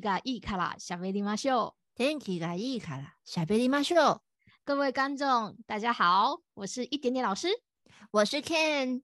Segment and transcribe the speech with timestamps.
[0.00, 1.96] がいいから喋りましょう。
[1.96, 4.20] 天気がいいから喋りましょう。
[4.64, 7.48] 各位观众，大家好，我是一点点老师，
[8.10, 9.02] 我是 Ken。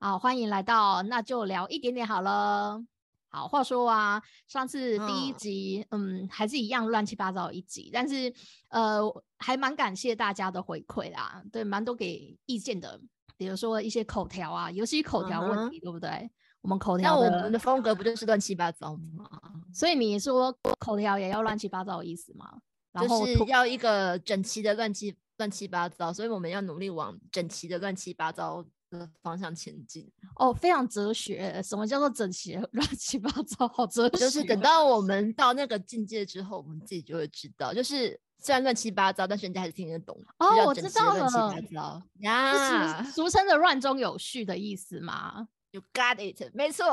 [0.00, 2.82] 好，欢迎来到那就聊一点点好了。
[3.30, 8.32] 好，话说啊，上次第一嗯集，嗯还是一样乱七八糟一集，但是
[8.68, 9.02] 呃，
[9.38, 13.00] 还蛮感谢大家的回馈啦，对，蛮多给意见的，
[13.36, 16.30] 比如说一些口条啊，尤其口条问嗯哼题，对不对？
[16.63, 19.29] 我们口那条那我们的风格不就是乱七八糟吗？
[19.73, 22.59] 所以你说口条也要乱七八糟的意思吗？
[22.91, 30.09] 然后就是要一个整齐的乱七乱七八糟，所以我们要努力往整齐的乱七八糟的方向前进。
[30.35, 33.67] 哦，非常哲学，什么叫做整齐 乱七八糟？
[33.67, 40.15] 好哲学哦，就是等到我们到那个境界之后，我们自己就会知道，就是虽然乱七八糟，但是人家还是听得懂。
[40.37, 46.85] 哦我知道了乱七了八糟是呀俗俗称的乱中有序的意思吗，You got it，没错。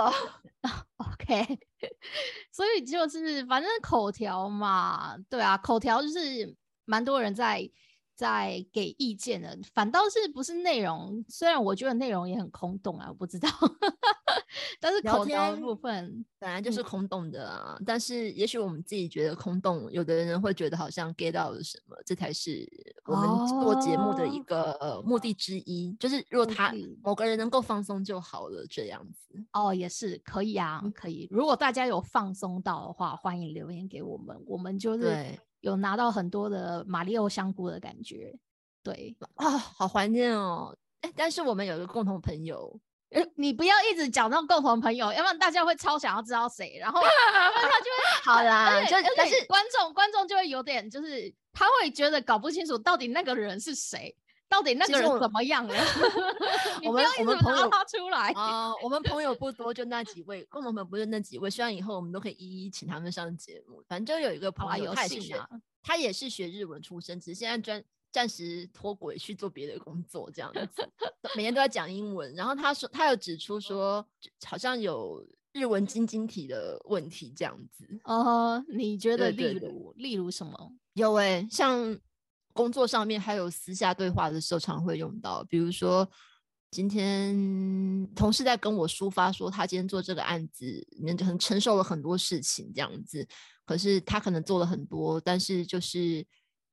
[0.96, 1.58] OK，
[2.50, 7.70] 所以就是反正口条嘛，对啊，口条就是蛮多人在
[8.20, 13.48] 在给意见的，反倒是不是内容，虽然我觉得内容也很空洞啊，我不知道，
[14.78, 22.68] 但是聊口条的天部分，本来就是嗯空洞的啊，但是也许我们自己觉得空洞，有的人会觉得好像 get 到了什么，这才是
[23.06, 25.96] 我们做节目的一哦个、呃目的之一。
[25.98, 29.42] 就是如果他某个人能够放松就好了，这样子。
[29.52, 31.26] 哦，也是可以啊，可以。
[31.30, 38.34] 如果大家有放松到的话，欢迎留言给我们，我们就是对有拿到很多的马里奥香菇的感觉。
[38.82, 40.74] 对，啊，好怀念哦！
[41.02, 42.80] 哎，但是我们有一个共同朋友，
[43.10, 54.14] 呃你不要一直讲那种共同朋友，要不然大家会超想要知道谁，然后 他就会好啦，就但是观众观众就会有点就是他会觉得搞不清楚到底那个人是谁，
[54.50, 55.74] 到底那个人怎么样了，
[56.84, 58.32] 我们我们朋友他出来。
[58.32, 63.80] 啊、我们朋友不多，就那几位，共同朋友不是那几位，希望以后我们都可以一一请他们上节目。
[63.86, 65.48] 反正就有一个朋友，有他也是学幸啊，
[65.80, 70.88] 他也是学日文出身，只是现在专暂时脱轨去做别的工作，这样子，
[71.36, 72.34] 每天都在讲英文。
[72.34, 74.04] 然后他说，他有指出说，
[74.44, 77.86] 好像有日文晶晶体的问题，这样子。
[78.02, 80.72] 呃，你觉得例如例如什么？
[80.94, 81.96] 有诶、像
[82.52, 86.08] 工作上面还有私下对话的时候，常会用到，比如说。
[86.72, 87.34] 今天
[88.14, 93.26] 同事在跟我抒发说，他今天做这个案子，里面就很承受了很多事情，这样子。
[93.64, 96.24] 可是他可能做了很多，但是就是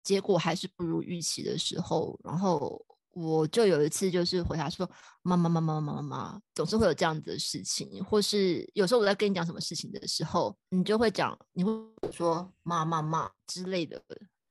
[0.04, 2.80] 结果还是不如预期的时候，然后
[3.16, 4.88] 我就有一次就是回答说
[5.24, 11.72] ：“妈妈妈妈妈妈妈，总是会有这样子的事情，或是有时候我在跟你讲什么事情的时候，你就会讲，你会
[12.12, 14.00] 说妈妈妈之类的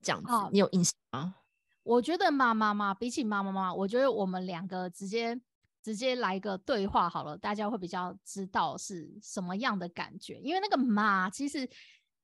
[0.07, 1.35] 这样子，哦你有印象吗？
[1.83, 5.37] 我觉得妈妈妈比起妈妈妈，我觉得我们两个直接
[5.83, 10.39] 直接来个对话好了，大家会比较知道是什么样的感觉。
[10.41, 11.69] 因为那个妈其实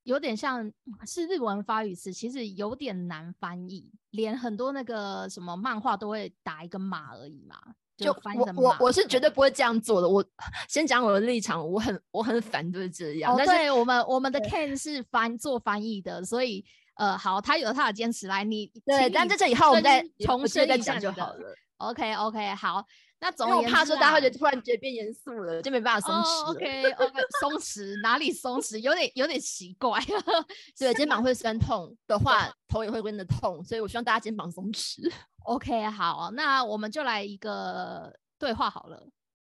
[0.05, 0.71] 有点像
[1.05, 7.57] 是日文发语词，其实有点难翻译，连很多那个什么漫画都会打一个马而已嘛，
[7.97, 10.09] 就我我我是绝对对不会这样做的。
[10.09, 10.25] 我
[10.69, 21.55] 先讲我的立场，我很我很反对这样，哦，但是对我们我们的 Ken 是翻做翻译的，所以呃，好，他有他的坚持，来你对，你但在这以后我们再重申一下你的讲就好了。
[21.79, 22.85] OK OK，好，
[23.19, 26.51] 那总我怕说大家会觉啊得突然觉得变严肃了，就没办法松哦弛了。
[26.51, 28.79] OK OK，松弛哪里松弛？
[28.79, 29.99] 有点有点奇怪。
[30.79, 35.11] 对，肩膀会酸痛的话，头也会跟着痛，所以我希望大家肩膀松弛。
[35.45, 39.09] OK，好，那我们就来一个对话好了。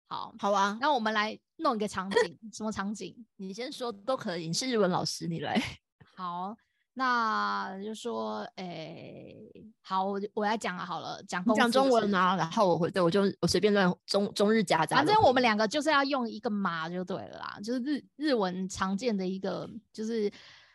[0.07, 3.15] 好，好啊，那我们来弄一个场景，什么场景？
[3.37, 4.47] 你先说都可以。
[4.47, 5.59] 你是日文老师，你来。
[6.15, 6.55] 好，
[6.99, 9.33] 那就说，诶、
[9.81, 14.97] 好，我就我来讲啊，好了，讲讲中文啊，然后我会对我就我随便乱中中日夹杂。
[14.97, 20.29] 反正我们两个就是要用一个马就对了啦，就是日日文常见的一个，就是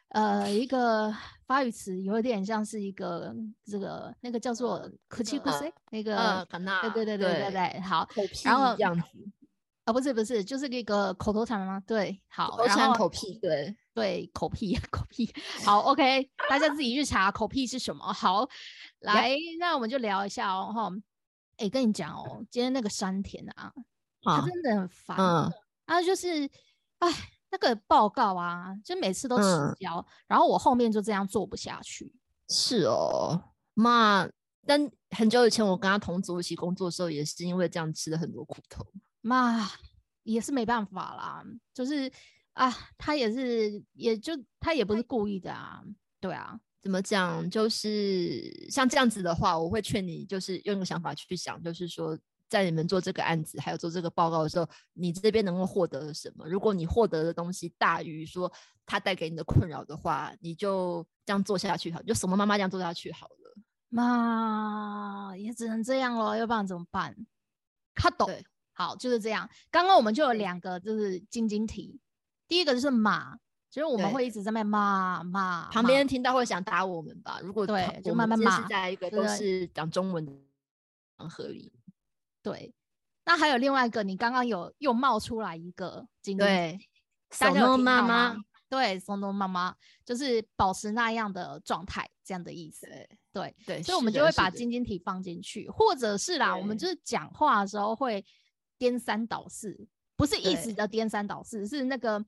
[0.09, 1.15] 呃一个
[1.47, 3.31] 发语词，有点像是一个
[3.67, 8.23] 这个那个叫做可气口塞那个，对对对对对对，好，口
[8.57, 9.03] 后这样子，
[9.85, 11.83] 啊不是不是，就是那个口头禅吗？
[11.87, 15.33] 对，好，口头禅口屁，对，对，口屁， 口屁。
[15.65, 18.13] 好，OK，大家自己去查口屁是什么。
[18.13, 18.47] 好，
[19.01, 20.73] 来，那我们就聊一下哦。
[20.75, 20.91] 哈，
[21.59, 23.73] 哎，跟你讲哦，今天那个山田啊，
[24.21, 25.17] 他啊，真的很烦。
[25.17, 25.53] 嗯
[25.87, 26.49] 他就是，
[26.99, 27.09] 哎，
[27.51, 32.11] 那个报告啊，就每次都迟嗯交，然后我后面就这样做不下去。
[32.49, 33.39] 是哦，
[33.75, 34.27] 妈，
[34.67, 38.83] 但很久以前我跟他同组一起工作的时候，也是因为这样吃了很多苦头。
[39.21, 39.71] 妈
[40.23, 41.45] 也是没办法啦，
[41.75, 42.11] 就是
[42.55, 45.83] 啊，他也是，也就他也不是故意的啊，
[46.21, 47.49] 对啊，怎么讲？
[47.51, 52.19] 就是像这样子的话，我会劝你，就是用一个想法去想，就是说，
[52.49, 56.47] 在你们做这个案子还有做这个报告的时候，你这边能够获得什么？
[56.47, 58.51] 如果你获得的东西大于说
[58.87, 63.35] 他带给你的困扰的话，你就这样做下去好，就什么妈妈这样做下去好了。
[63.89, 67.17] 妈也只能这样咯，要不然怎么办？
[67.95, 69.49] 他懂对，好，就是这样。
[69.71, 72.01] 刚刚我们就有两个就是晶晶题，
[72.55, 73.35] 第一个就是骂，
[73.69, 77.41] 就是我们会一直在那边骂骂，旁边人听到会想打我们吧？
[77.43, 80.33] 如果对就慢慢骂是在一个都是讲中文的
[81.19, 81.73] 场合里，
[82.45, 82.73] 对。
[83.25, 86.79] 那还有另外一个，你刚刚有又冒出来一个对，
[87.37, 88.35] 大家有听到妈妈。
[88.35, 89.75] 吗，对，松东妈妈
[90.05, 92.87] 就是保持那样的状态，这样的意思。
[92.87, 98.25] 对对，对，所以我们就会把晶晶体放进去，或者是啦，我们就是讲话的时候会
[98.79, 102.25] 颠三倒四，不是一直的颠三倒四，是那个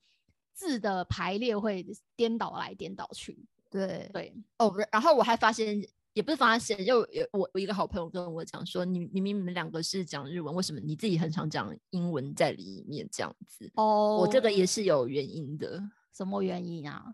[0.57, 1.87] 字的排列会
[2.17, 3.47] 颠倒来颠倒去。
[3.71, 13.71] 对对，哦，然后我还发现，也不是发现，就有我我一个好朋友跟我讲说，你明明你们两个是讲日文，为什么你自己很常讲英文在里面这样子？
[13.75, 15.83] 哦我这个也是有原因的。
[16.13, 17.05] 什么原因啊？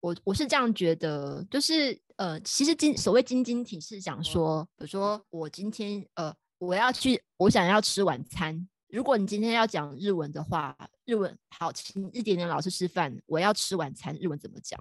[0.00, 8.68] 我我是这样觉得，就是呃，其实今所谓晶晶体是讲说，比如说我今天呃，我要去，我想要吃晚餐。
[8.88, 14.79] 如果你今天要讲日文的话，日文好，请一点点老师示范，我要吃晚餐，日文怎么讲？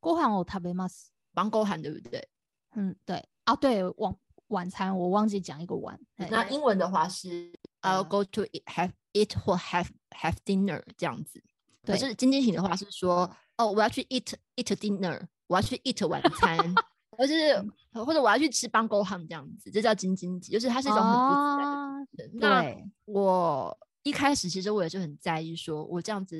[0.00, 1.08] ご飯を食べます。
[1.34, 2.28] 帮勾喊对不对？
[2.74, 4.16] 嗯，对啊，对，晚
[4.48, 5.98] 晚餐我忘记讲一个晚。
[6.16, 11.42] 嘿那英文的话是 I'll 嗯 go to eat, have eat 或 have have dinner 这样子。
[11.82, 16.74] 可对是晶晶体的话是说，哦，我要去 eat eat dinner，我要去 eat 晚餐，
[17.16, 22.30] 或者是或者我要去吃帮勾ham这样子，这叫晶晶体，就是它是一种很不自然的啊，人。
[22.34, 26.35] 那对，我 一开始其实我也是很在意，说我这样子，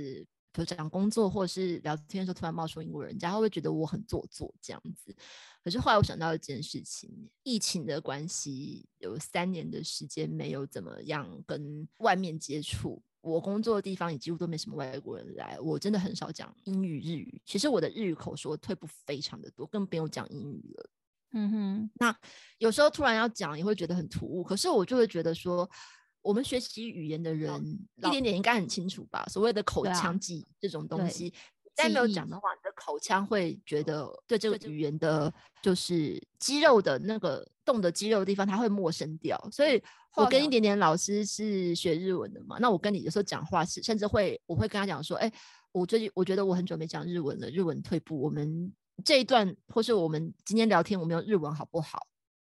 [0.52, 5.16] 比如讲工作或者是聊天的时候突然冒出英国，人家会不会觉得我很做作这样子？
[5.64, 7.10] 可是后来我想到一件事情，
[7.44, 13.02] 疫情的关系，有三年的时间没有怎么样跟外面接触。
[13.22, 17.42] 我工作的地方也几乎都没什么外国人来，我真的很少讲英语、日语。
[17.46, 20.90] 其实我的日语口说退步非常的多，更不用讲英语了。
[21.32, 22.14] 嗯哼，那
[22.58, 24.44] 有时候突然要讲，也会觉得很突兀。
[24.44, 25.68] 可是我就会觉得说，
[26.24, 27.62] 我们学习语言的人
[27.98, 29.24] 一点点应该很清楚吧？
[29.30, 31.34] 所谓的口腔记忆这种东对西，
[31.76, 35.32] 再没有讲的话，你的口腔会觉得对这个语言的，
[35.62, 39.38] 就是肌肉的那个动的肌肉的地方，它会陌生掉。
[39.52, 39.84] 所以
[40.16, 45.32] 我跟一点点老师是学日文的嘛，那我跟你有时候讲话是，甚至会我会跟他讲说，哎、
[45.72, 48.72] 我最近我觉得我很久没讲日文了，日文退步，我们
[49.04, 52.00] 这一段或是我们今天聊天，我们用日文好不好？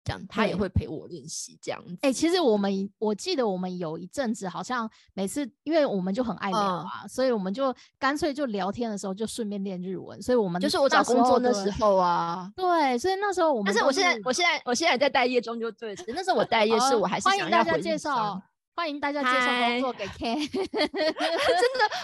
[0.05, 1.97] 这样他也对会陪我练习这样子。
[2.03, 12.53] 哎、其实我们我记得我们有一阵子好像每次，因为我们就很爱聊嗯啊，所以我们就干脆就聊天的时候就顺便练日文，所以我们就是我找工作的时候啊。
[12.55, 15.95] 对，所以那时候我们都但是我现在，我现在，我现在在待业中就对。
[16.09, 18.43] 那时候我待业是呃我还是欢迎大家介绍商，
[18.77, 21.09] 欢迎大家介绍工作给 Ken， 真的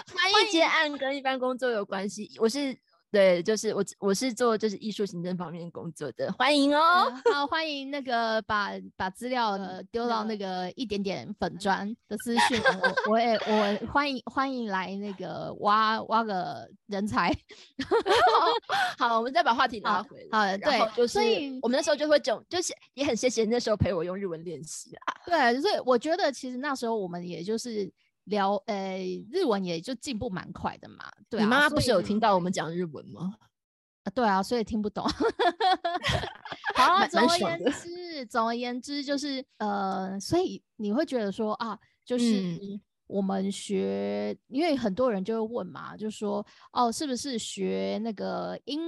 [0.06, 2.30] 翻译接案跟一般工作有关系。
[2.38, 2.76] 我是
[3.10, 7.12] 对，就是我我是做就是艺术行政方面工作的，欢迎哦。
[7.24, 12.60] 嗯好，欢迎那个把把资料呃丢到那个一点点粉砖的私讯，
[13.06, 17.36] 我我也我 欢迎欢迎来那个挖挖个人才。
[18.96, 20.38] 好，我们再把话题拉回来。
[20.38, 25.14] 好对就是所以我们那时候就会就就是也很谢谢那时候陪我用日文练习啊。
[25.26, 27.90] 对，所以我觉得其实那时候我们也就是
[28.24, 28.98] 聊，呃，
[29.30, 31.10] 日文也就进步蛮快的嘛。
[31.28, 33.34] 对啊，你妈妈不是有以听到我们讲日文吗？
[34.04, 35.04] 啊对啊，所以听不懂。
[36.74, 48.80] 好啊，蛮总而言之，总而言之就是呃，所以你会觉得说啊，就是嗯我们学，因为很多人就会问嘛，就说哦，是不是学那个英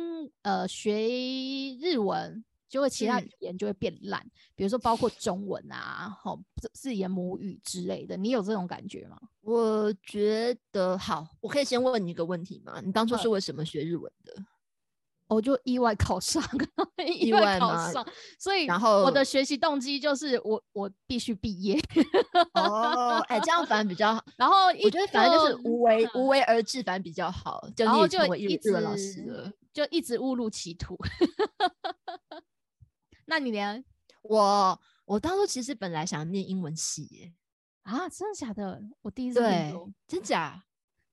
[0.43, 1.09] 呃学
[1.81, 2.43] 日文？
[2.73, 9.19] 就会其他嗯语言就会变烂，比如说包括中文啊，好自自言母语之类的，你有这种感觉吗？
[9.43, 12.81] 我觉得好，我可以先问你一个问题吗？
[12.83, 14.35] 你当初嗯是为什么学日文的？
[15.29, 16.43] 我就意外考上，
[17.07, 18.07] 意意外外吗考上，
[18.39, 21.79] 所以然后我的学习动机就是我我必须毕业，
[22.55, 24.25] 哦，哎，这样反而比较好。
[24.39, 27.69] 然后我觉得反正就是就无为无为而治，反而比较好。
[27.77, 29.53] 就然后就你也成为日一日文老师。
[29.73, 30.95] 就一直误入歧途。
[33.33, 33.83] 那你连？
[34.21, 37.33] 我我当初其实本来想念英文系耶，
[37.85, 38.79] 啊，真的假的？
[39.01, 40.63] 我第一次听对说，，真假？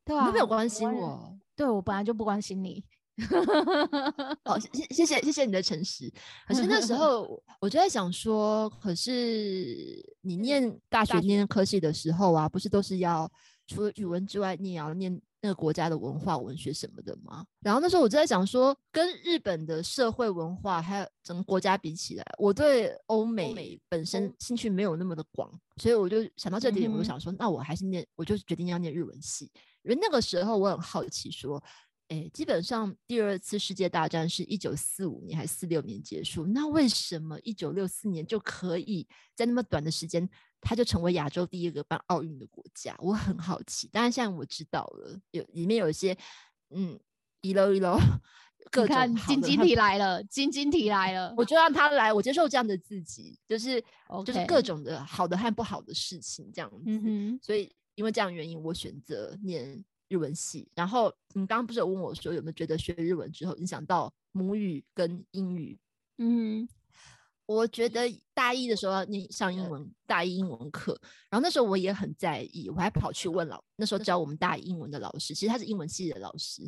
[0.04, 1.40] 对啊，你都没有关心也我。
[1.56, 2.84] 对我本来就不关心你。
[4.44, 6.12] 哦，谢谢谢谢谢谢你的诚实。
[6.46, 13.32] 可是那时 候我我就在想说，可是你念大学念科系的时候啊，不是都是要
[13.66, 17.46] 除了语文之外，你也要念那个国家的文化、文学什么的吗？
[17.62, 29.52] 然后那时候我就在想说，跟日本的社会文化还有整个国家比起来，我对欧美本身兴趣没有那么的广，所以我就想到这点，我就想说，那我还是念，我就决定要念日文系，
[29.84, 31.64] 因为那个时候我很好奇说。
[32.12, 36.44] 哎，基本上第二次世界大战是一九四五年还是四六年结束？
[36.48, 40.28] 那为什么一九六四年就可以在那么短的时间，
[40.62, 42.96] 它就成为亚洲第一个办奥运的国家？
[43.00, 43.88] 我很好奇。
[43.88, 46.18] 当然，现在我知道了，有里面有一些，
[46.70, 47.00] 嗯，
[47.42, 47.98] 一楼一楼，
[48.72, 53.84] 各种晶晶体来了，晶晶体来了，我就让他来，我接受这样的自己，就是
[54.26, 57.40] 就是各种的好的和不好的事情这样子。
[57.42, 59.84] 所以因为这样原因，我选择念。
[60.12, 65.78] 日文系，然后你刚刚不是有问我说有没有觉得学日文之后影响到母语跟英语？
[66.18, 66.68] 嗯，
[67.50, 70.96] 我觉得大一的时候要念上英文，大一英文课，
[71.32, 76.62] 然后那时候我也很在意，我还跑去问老那时候教我们大一英文的老师，其实他是英文系的老师，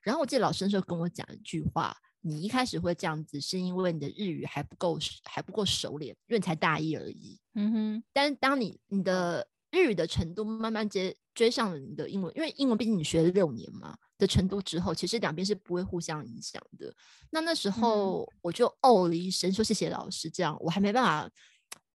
[0.00, 7.40] 然后我记得老师那时候跟我讲一句话：你一开始会这样子，是因为你的日语还不够还不够熟练，因为你才大一而已。
[7.54, 16.92] 嗯哼，但是当你你的日语的程度慢慢接追上了你的英文，因为英文毕竟你学了六年嘛的程度之后，其实两边是不会互相影响的。
[17.30, 20.28] 那那时候我就哦了一声，说谢谢老师。
[20.28, 21.30] 这样我还没办法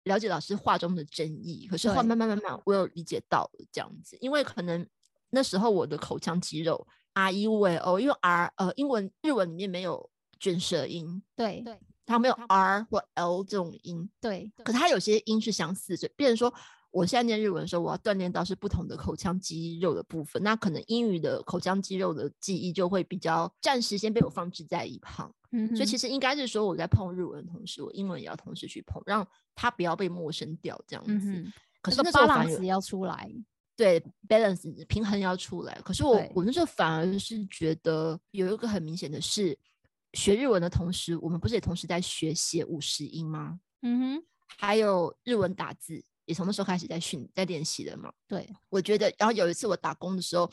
[0.03, 4.85] 了解老师话中的真意，可是后慢慢慢慢我有理解到这样子，因为可能
[5.29, 10.09] 那时候我的口腔肌肉 R E V O，因为 R 呃英文日文里面没有
[10.39, 16.53] 卷舌音，对对，它没有 R 或 L 这种音，对，可它有些音是相似，所以变成说。
[16.91, 20.41] 我现在念日文的时候，我要锻炼到是不同的口腔肌肉的部分。
[20.41, 25.31] 那可能英语的口腔肌肉的记忆就会比较暂时先被我放置在一旁。
[25.51, 31.45] 嗯，所以其实应该是说我在碰日文的同时，我英文也要同时去碰，让它不要被陌生掉这样子。
[31.81, 33.31] 可是那时候反而要出来，
[33.75, 35.79] 对 balance 平衡要出来。
[35.83, 39.57] 可是我我那时候反而是觉得有一个很明显的是，
[40.13, 43.59] 学日文的同时，我们不是也同时在学写五十音吗？
[43.81, 44.23] 嗯哼，
[44.57, 46.03] 还有日文打字。
[46.29, 48.13] 也从那时候开始在训在练习的嘛。
[48.27, 50.47] 对，我觉得，然后有一次我打工的时候，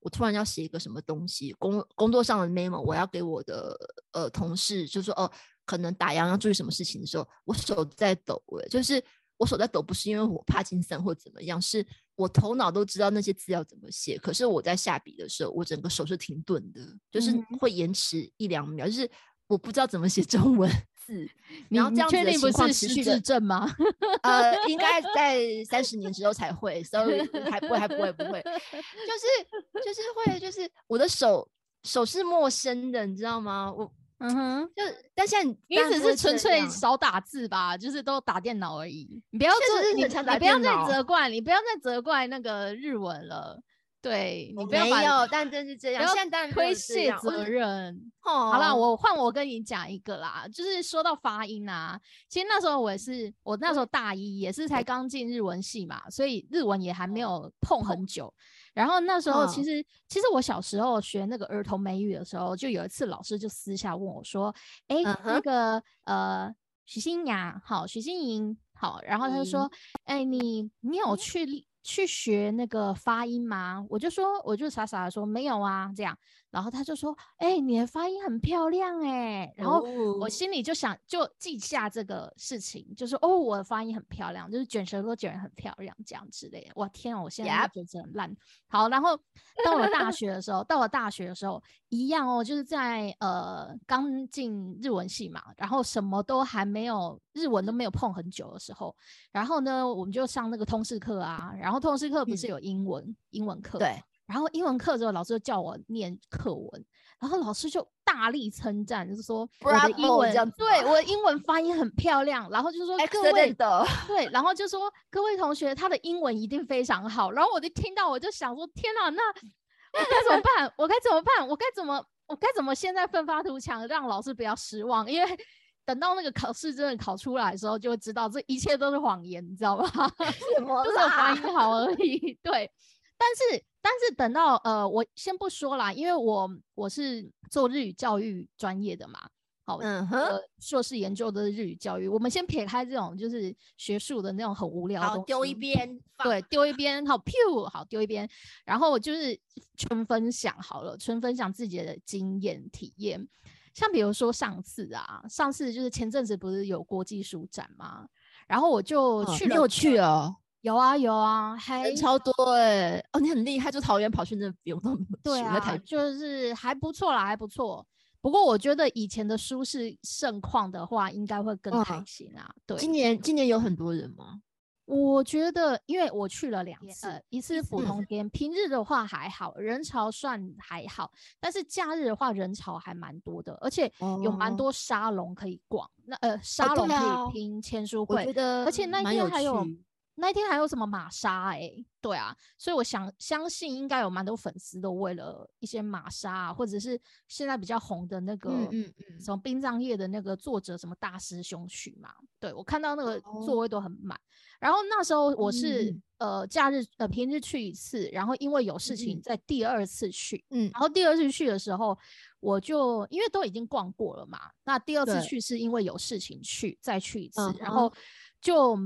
[0.00, 3.74] 我突然要写一个什么东西，工工作上的 memo，我要给我的
[4.12, 5.30] 呃同事，就说哦，
[5.64, 9.02] 可能打烊要注意什么事情的时候，我手在抖，哎，就是
[9.38, 19.10] 我手在抖，不是因为我怕金森或怎么样，是我头脑都知道那些字要怎么写，可是我在下笔的时候，我整个手是停顿的，就是会延迟一两秒，就是
[19.46, 20.70] 我不知道怎么写中文。
[21.04, 21.28] 字，
[21.68, 23.68] 然后这样子的情况持续的症吗？
[24.22, 27.20] 呃，应该在三十年之后才会，所以
[27.50, 31.48] 还不会，还不会，不会，就是就是会，就是我的手
[31.82, 33.72] 手是陌生的，你知道吗？
[33.76, 34.82] 我嗯哼，就
[35.12, 39.20] 但现在你只是纯粹少打字吧，就是都打电脑而已。
[39.30, 43.60] 你不要做，你你不要再责怪，你不要再责怪那个日文了。
[44.02, 48.12] 对你没有，但真是这样，现在推卸责任。
[48.20, 58.32] 好了，我换我跟你讲一个啦，就是说到发音啊，其实那时候我也是，我那时候大一也是才刚进日文系嘛，所以日文也还没有碰很久。
[58.74, 64.52] 然后那时候其实，其实我小时候学那个儿童美语的时候，就有一次老师就私下问我说
[64.88, 66.52] ：“哎，那个呃，
[66.86, 69.70] 徐新雅，好，徐新莹，好。”然后他就说
[70.06, 71.46] ：“哎，你你有去？”
[71.82, 73.84] 去学那个发音吗？
[73.90, 76.16] 我就说，我就傻傻的说没有啊，这样。
[76.52, 79.80] 然后他就说：“哎，你的发音很漂亮哎。”然后
[80.20, 86.72] 我心里就想，就记下这个事情，就是哦，我的发音很漂亮，就是卷舌都卷得很漂亮，这样之类的。
[86.74, 88.36] 哇天啊，我现在觉得很烂。
[88.68, 89.18] 好，然后
[89.64, 98.94] 到了大学的时候，到了大学的时候一样哦，就是在呃刚进日文系嘛，然后什么都还没有，日文都没有碰很久的时候，
[99.30, 103.98] 然后呢，我们就上那个通识课啊，然后通识课不是有英文英文课对。
[104.26, 106.84] 然后英文课之后，老师就叫我念课文，
[107.20, 117.32] 然后老师就大力称赞，就是说我的英文对我的英文发音很漂亮，然后就说各位的对，然后就说各位同学他的英文一定非常好。
[117.32, 120.72] 然后我就听到，我就想说天哪，那我该怎么办？
[120.78, 121.46] 我该怎么办？
[121.46, 125.10] 我该怎么我该怎么现在奋发图强，让老师不要失望？
[125.10, 125.38] 因为
[125.84, 129.86] 等到那个考试真的考出来的时候，就会知道这一切都是谎言，你知道吗？
[130.56, 130.84] 什么？
[130.84, 132.38] 就是发音好而已。
[132.42, 132.70] 对，
[133.18, 133.64] 但是。
[133.82, 139.28] 但是等到呃，我先不说啦，因为我我是做日语教育专业的嘛，
[139.64, 148.28] 好，嗯哼，硕士研究的日语教育，我们先撇开这种就是学术的那种很无聊，好丢一边，对，丢一边，好，pew，好丢一边，
[148.64, 149.36] 然后就是
[149.76, 153.28] 纯分享好了，纯分享自己的经验体验，
[153.74, 158.06] 像比如说上次啊，上次就是前阵子不是有国际书展吗？
[158.46, 160.36] 然后我就去了，又去了。
[160.62, 167.86] 有啊有啊，还人超多哎、哦，你很厉害，就桃园跑去那边，我都没对啊就是还不错啦，还不错。
[168.20, 172.48] 不过我觉得以前的舒适盛况的话，应该会更开嗯心啊。
[172.64, 174.40] 对，今年今年有很多人吗？
[174.84, 183.90] 我觉得，因为我去了两次，呃，一次普嗯通天，平日的话还好，人潮算还好，但是假日的话人潮还蛮多的，而且
[184.22, 185.88] 有蛮哦多沙龙可以逛。
[186.04, 204.18] 那呃，沙龙可以拼签书我觉会，得而且那天还有趣那一天还有什么玛莎哎、对啊，所以我想相信应该有蛮多粉丝都为了一些玛莎、啊，或者是现在比较红的那个嗯嗯嗯，什么殡葬业的那个作者什么大师兄去嘛，对我看到那个座哦位都很满。
[204.60, 206.02] 然后那时候我是、嗯。
[206.22, 210.70] 呃假日呃平日去一次，然后因为有事情在第二次去，嗯。
[210.72, 211.98] 然后第二次去的时候，
[212.38, 217.92] 我就因为都已经逛过了嘛，那第二次去是因为有事情去再去一次，嗯然后
[218.40, 218.78] 就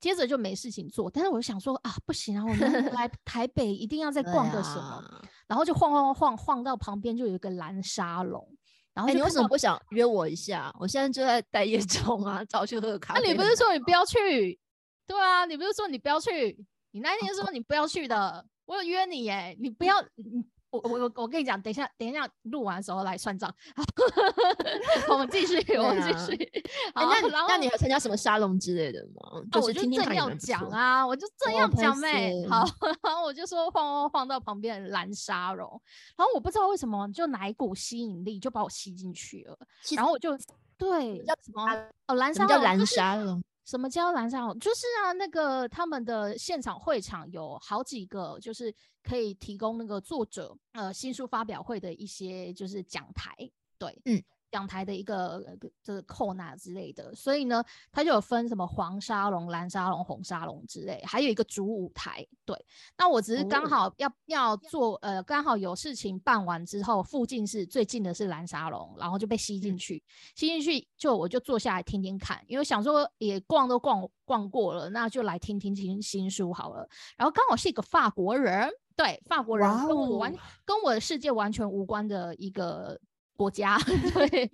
[0.00, 8.46] 接着就没事情做，但是我就想说啊，不行啊，我们来 台北一定要再逛个什么，啊然后就晃晃晃晃到旁边就有一个蓝沙龙，
[8.94, 10.74] 然后哎、你为什么不想约我一下？
[10.78, 13.28] 我现在就在待业中啊，找去喝个咖那、啡。
[13.32, 14.58] 你不是说你不要去？
[15.06, 16.64] 对啊，你不是说你不要去？
[16.92, 20.44] 你那天说你不要去的，我有约你耶，你不要你。
[20.70, 23.52] 我我我我跟你讲，等一下等一下录完的时候来算账。
[25.10, 26.34] 我们继续，我们继啊续。
[26.94, 29.40] 哎、好，那那你有参加什么沙龙之类的吗？
[29.50, 32.64] 啊，我就正要讲啊，我就正要讲妹、摄好，
[33.02, 35.68] 然后我就说晃晃晃到旁边的蓝沙龙，
[36.16, 39.58] 然后我不知道为什么就哪一股吸引力就把我吸进去了，
[39.96, 40.36] 然后我就
[40.78, 41.64] 对叫什么
[42.06, 43.42] 哦蓝沙龙？
[43.66, 44.58] 什么叫蓝沙龙？
[44.58, 53.34] 就是啊，那个他们的现场会场有好几个，就是可以提供那个作者呃新书发表会的一些就是讲台，
[53.78, 62.56] 对，嗯，讲台的一个呃这个扣纳之类的，所以呢，它就有分什么黄沙龙、蓝沙龙、红沙龙之类，还有一个主舞台，对。
[62.98, 63.68] 那我只是刚哦。
[63.68, 69.78] 好要、要做呃，刚好有事情办完之后，附近是最近的是蓝沙龙，然后就被吸进嗯。
[69.78, 70.02] 去，
[70.34, 76.88] 吸进去就我就坐下来听听看，因为想说也逛都逛逛过了，那就来听听听新书好了。
[77.16, 78.68] 然后刚好是一个法国人，
[79.02, 82.98] 对，法国人跟我完、哦跟我的世界完全无关的一个
[83.36, 83.78] 国家，
[84.14, 84.50] 对。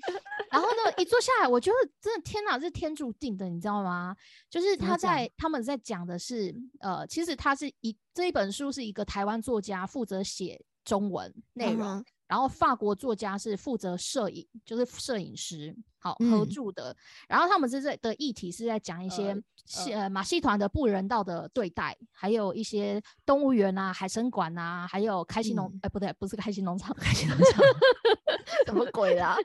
[0.50, 4.16] 然后呢，一坐下来，我觉得真的天哪，是天注定的，你知道吗？
[4.48, 16.48] 就是他在他们在讲的是，呃，其实他是一这一本书是一个台湾作家负责写中文内容，然后法国作家是负责摄影，就是摄影师，好合嗯。
[16.48, 16.96] 著的。
[17.28, 20.08] 然后他们这这的议题是在讲一些戏呃。
[20.08, 25.80] 马戏团的不人道的对待，还有一些动物园啊、海参馆啊，还有开心农嗯。
[25.82, 27.62] 哎、不对，不是开心农场，开心农场，
[28.66, 29.36] 什么鬼啦？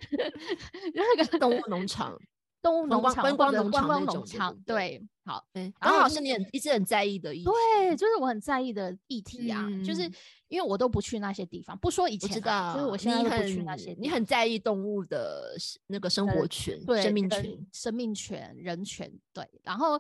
[0.94, 2.18] 那个动物农场，
[2.62, 5.46] 动物农场观观光农场观光农场，对，好。
[5.54, 7.46] 对，然后刚好是你很一直很在意的议题。
[7.46, 10.14] 对，就是我很在意的议题啊，就是嗯
[10.50, 15.56] 因为我都不去那些地方，不说以前啊，道，就是我现在不去那很些你很在意动物的
[15.88, 17.68] 那个生呃活权、对生命人权。
[17.72, 19.50] 生命权、人权，对。
[19.64, 19.98] 然后，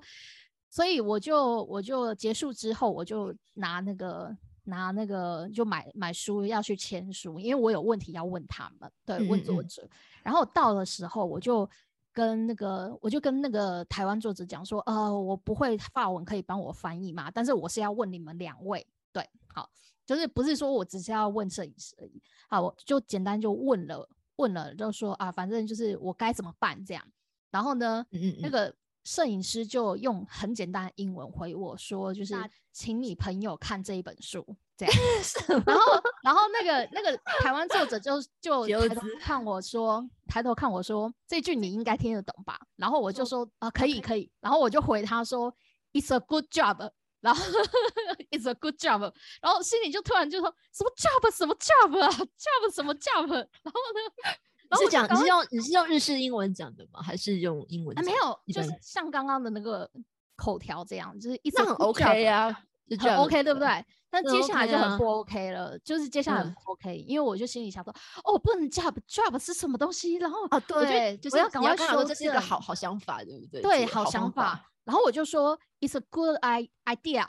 [0.69, 9.89] 所以我就我就结束之后，我就拿那个拿那个就买买书要去签书，因为我有问题要问他们，对，问嗯嗯嗯作者。
[10.21, 11.67] 然后到的时候，我就
[12.13, 17.31] 跟那个我就跟那个台湾作者讲说，呃，我不会法文，可以帮我翻译吗？
[17.31, 19.69] 但是我是要问你们两位，对，好，
[20.05, 24.07] 就是不是说我只是要问摄影师而已，好，我就简单就问了。
[24.37, 27.05] 问了就说啊，反正就是我该怎么办这样。
[27.51, 32.35] 然后呢，嗯嗯嗯，那个摄影师就用很简单的英文回我说，就是
[32.71, 34.45] 请你朋友看这一本书
[34.77, 34.95] 这样。
[35.65, 42.59] 然后，然后那个那个台湾作者就就纠抬头看我说，抬头看我说这句你应该听得懂吧？
[42.75, 44.31] 然后我就说啊，可以可以。
[44.39, 45.53] 然后我就回他说
[45.93, 46.91] ，It's a good job。
[47.21, 47.39] 然后
[48.31, 53.37] It's a good job，然后心里就突然就说什么 job 什么 job 啊，job 什么 job，然
[53.71, 54.33] 后呢，
[54.71, 57.01] 你是讲你是用你是用日式英文讲的吗？
[57.01, 59.89] 还是用英文啊，没有，就是像刚刚的那个
[60.35, 62.51] 口条这样，就是一直很 OK 啊，
[62.89, 63.67] 很样 OK 对不对？
[64.09, 67.93] 但那接下来就很不 OK 了，就是接下来不 OK，因为我就心里想说，
[68.25, 70.15] 哦，不能 job job 是什么东西？
[70.15, 73.61] 然后啊，对，就是我要赶快说这是一个好好想法，对不对？
[73.61, 74.65] 对，好想法。。
[74.83, 77.25] 然后我就说 It's a good i idea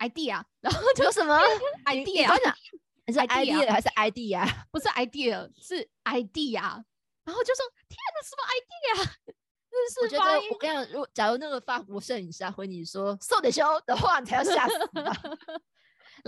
[0.00, 1.38] idea，然后就有什么
[1.86, 2.28] idea
[3.12, 4.44] 是 idea 还是 ID 啊？
[4.70, 6.60] 不是 idea 是 idea，
[7.24, 9.10] 然后就说天哪，什么 idea？
[10.02, 15.12] 我觉日式发音得我跟你讲，如果假如那个法国摄影师啊回你说 “so 得修”的话，你才要吓死吧。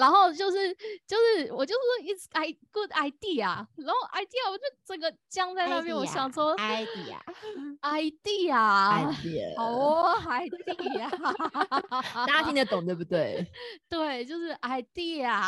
[0.00, 0.74] 然后就是
[1.06, 3.44] 就是我就说 it's i good idea，
[3.76, 7.20] 然后 idea 我就整个僵在那边，我想说 idea
[7.82, 11.10] idea，idea， 好哦 idea，
[12.26, 13.46] 大家听得懂对不对？
[13.88, 15.38] 对，就是 idea，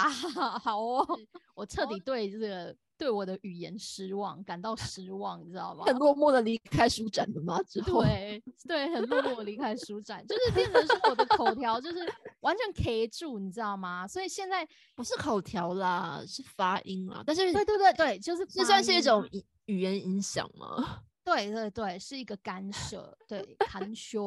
[0.59, 1.19] 好哦，
[1.55, 5.85] 我彻底对这个对我的语言失望，感到失望，你知道吗？
[5.87, 7.61] 很落寞的离开书展的吗？
[7.67, 11.99] 之后对对，很落寞地离开书展，就是变成说我的口条就是
[12.43, 14.07] 完全 K 住，你知道吗？
[14.07, 17.25] 所以现在不是口条啦，是发音啦。
[17.27, 21.03] 但是对对对对，就是这算是一种语语言影响吗？
[21.25, 24.21] 对对对，是一个干涉，对干涉，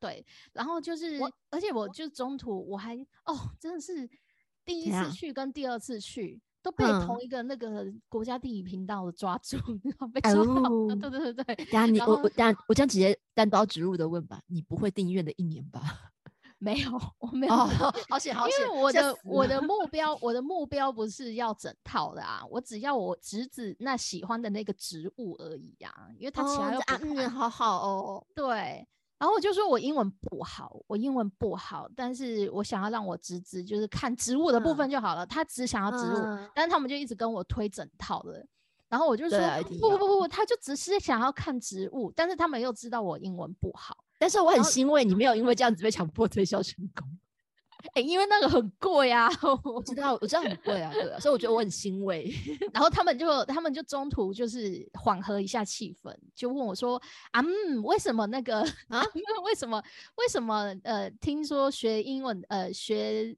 [0.00, 0.24] 对。
[0.52, 4.08] 然后就是，而且我就中途我还哦，真的是
[4.64, 16.11] 第一次去跟第二次去都被嗯同一个那个国家地理频道的抓住， 然后被抓到，哦对对对对，等下你我我等下我这样直接单刀直入的问吧，你不会订阅的一年吧？
[16.62, 18.72] 没有，我没有哦订阅，好险因！
[18.72, 28.26] 为我的我的目标，我的目标不是要整套的啊，我只要我侄子那喜欢的那个植物而已啊，因为他其他又哦这啊嗯，好好哦。
[28.32, 28.86] 对，
[29.18, 38.46] 然后我就说我英文不好，我英文不好，但是我想要让我侄子就是看植物的部分就好了，他只想要植物，嗯但是他们就一直跟我推整套的，
[38.88, 39.38] 然后我就说
[39.80, 47.04] 不不不不，他就只是想要看植物，但是他们又知道我英文不好，但是我很欣慰你没有因为这样子被强迫推销成功。
[47.94, 52.32] 哎、因为那个很贵啊，我我知道， 我知道很贵啊，对啊，所以我觉得我很欣慰。
[52.72, 59.02] 然后他们就他们就中途就是缓和一下气氛，就问我说啊，嗯，为什么那个啊
[59.44, 59.82] 为什么
[60.14, 63.36] 为什么呃，听说学英文呃学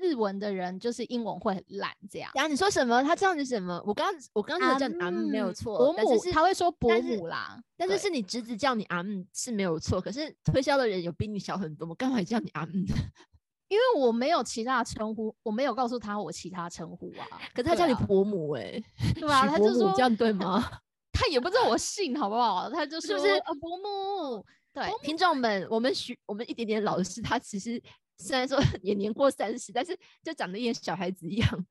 [0.00, 2.30] 日文的人就是英文会很烂这样。
[2.34, 3.02] 然后你说什么？
[3.02, 3.82] 他这样子什么？
[3.86, 12.72] 我刚刚我刚刚有叫你啊嗯没有嗯错，伯母但是是他会说伯母啦，但是对是你侄子叫你阿姆是没有错，可是推销的人有比你小很多，我干嘛叫你阿姆？
[13.68, 17.38] 因为我没有其他称呼，我没有告诉他我其他称呼啊。
[17.54, 18.82] 可是他叫你伯母哎、
[19.14, 20.68] 对啊， 他就说母这样对吗？
[21.12, 27.80] 他也不知道我姓好不好，他就说是不是呃伯母，对，听众们，我们许我们一点点老师，他其实
[28.20, 31.66] 虽然说 也年过三十，但是就长得一点小孩子一样，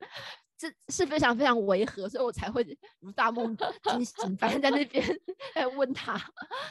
[0.57, 2.65] 这是非常非常违和，所以我才会
[2.99, 5.05] 如大梦惊醒，反正在那边
[5.53, 6.13] 在问他。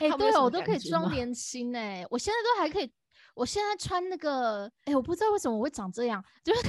[0.00, 2.92] 哎、对哦我都可以装年轻哎、我现在都还可以，
[3.34, 6.60] 我现在穿那个，哎、我不知道为什么我会长这样，就是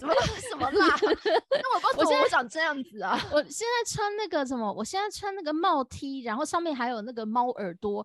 [0.00, 0.14] 什 么
[0.50, 0.96] 什么啦？
[1.50, 3.18] 那我不知道我现怎么会长这样子啊？
[3.30, 8.04] 我现在穿那个什么，我现在穿那个帽 T，然后上面还有那个猫耳朵，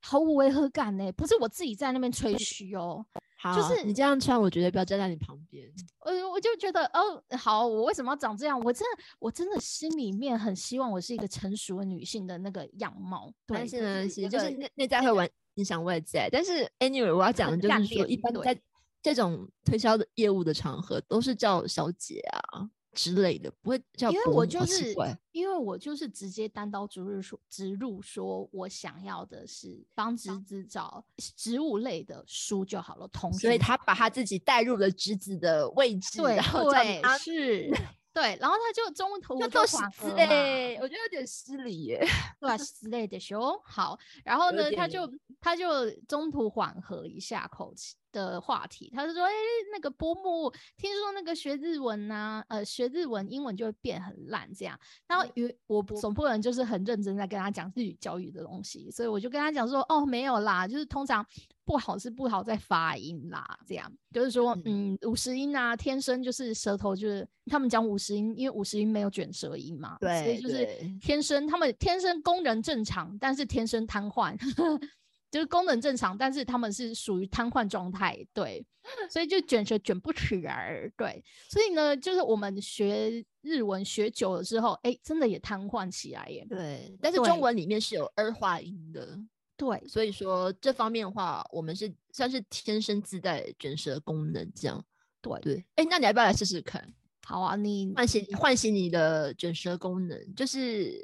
[0.00, 3.04] 毫无违和感呢、不是我自己在那边吹嘘哦，
[3.40, 5.64] 好，就是你这样穿，我绝对不要站在你旁边。
[6.00, 8.58] 我，我就觉得哦，好，我为什么要长这样？
[8.60, 16.28] 我真的，我真的心里面很希望我是一个成熟的女性的那个样貌，对，但是呢，那其实就是内内在会玩影响外在。
[16.32, 18.60] 但是 anyway，我要讲的 就是说，一般在
[19.00, 24.94] 这种推销的业务的场合，都是叫小姐啊之类的，不会叫因为我就是
[25.32, 31.04] 因为我就是直接单刀直入说，直入说我想要的是帮侄子找
[31.36, 35.96] 植物类的书就好了，同所以他把他自己带入了侄子的位。
[35.98, 37.68] 置，对然后对啊，是，
[38.12, 42.06] 对，然后他就中途 就就做失之缓和嘛类，我觉得有点失礼耶。
[42.40, 49.32] 对啊之类的熊好，然后 呢，他就他就中途缓和一下口气的话题，他是说：“哎、
[49.72, 54.78] 那个伯母，听说那个学日文呐、呃，学日文英文就会变很烂这样。
[55.06, 61.24] 然后因为我不总不能就是很认真在跟他讲日语教育的东西，所以我就跟他讲说：哦，没有啦，就是通常
[61.64, 63.92] 不好是不好在发音啦，这样。
[64.10, 70.66] 就是说，嗯，五十音啊，天生就是舌头就是他们讲五十音，因为五十音没有卷舌音嘛，对所以就是
[71.00, 74.34] 天生他们天生功能正常，但是天生瘫痪，
[75.30, 78.64] 就是功能正常，但是他们是属于瘫痪状态，对，
[79.10, 89.18] 所以就卷舌卷不起来，对，所以呢，就是我们学日文学久了之后，哎、真的也瘫痪起来耶，对，但是中文里面是有儿化音的，
[89.56, 94.84] 对，所以说这方面的话，我们是算是天生自带卷舌功能这样。
[95.20, 95.38] 对。
[95.40, 96.94] 对，哎，那你要不要来试试看？
[97.24, 100.98] 好啊，你唤醒唤醒你的卷舌功能，就是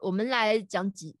[0.00, 1.14] 我们来讲几，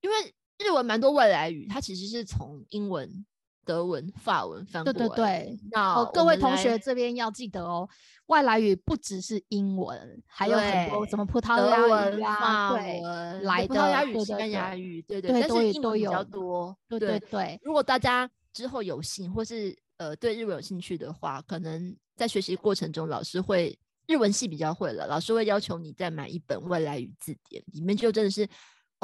[0.00, 3.24] 因为日文蛮多外来语，它其实是从英文、
[3.64, 5.46] 德文、法文翻过对对来的。
[5.46, 7.88] 对，那哦，各位同学来这边要记得哦，
[8.26, 16.76] 外来语不只是英文，还有很多什么葡萄牙语文、啊，法对文、来葡萄牙的，语、西班对对对牙语，对对，但是英都文比较有多。
[16.88, 28.46] 对对对，如果大家之后有幸或是呃对日文有兴趣的话，可能在学习过程中，老师会日文系比较会了，老师会要求你再买一本外来语字典，里面就真的是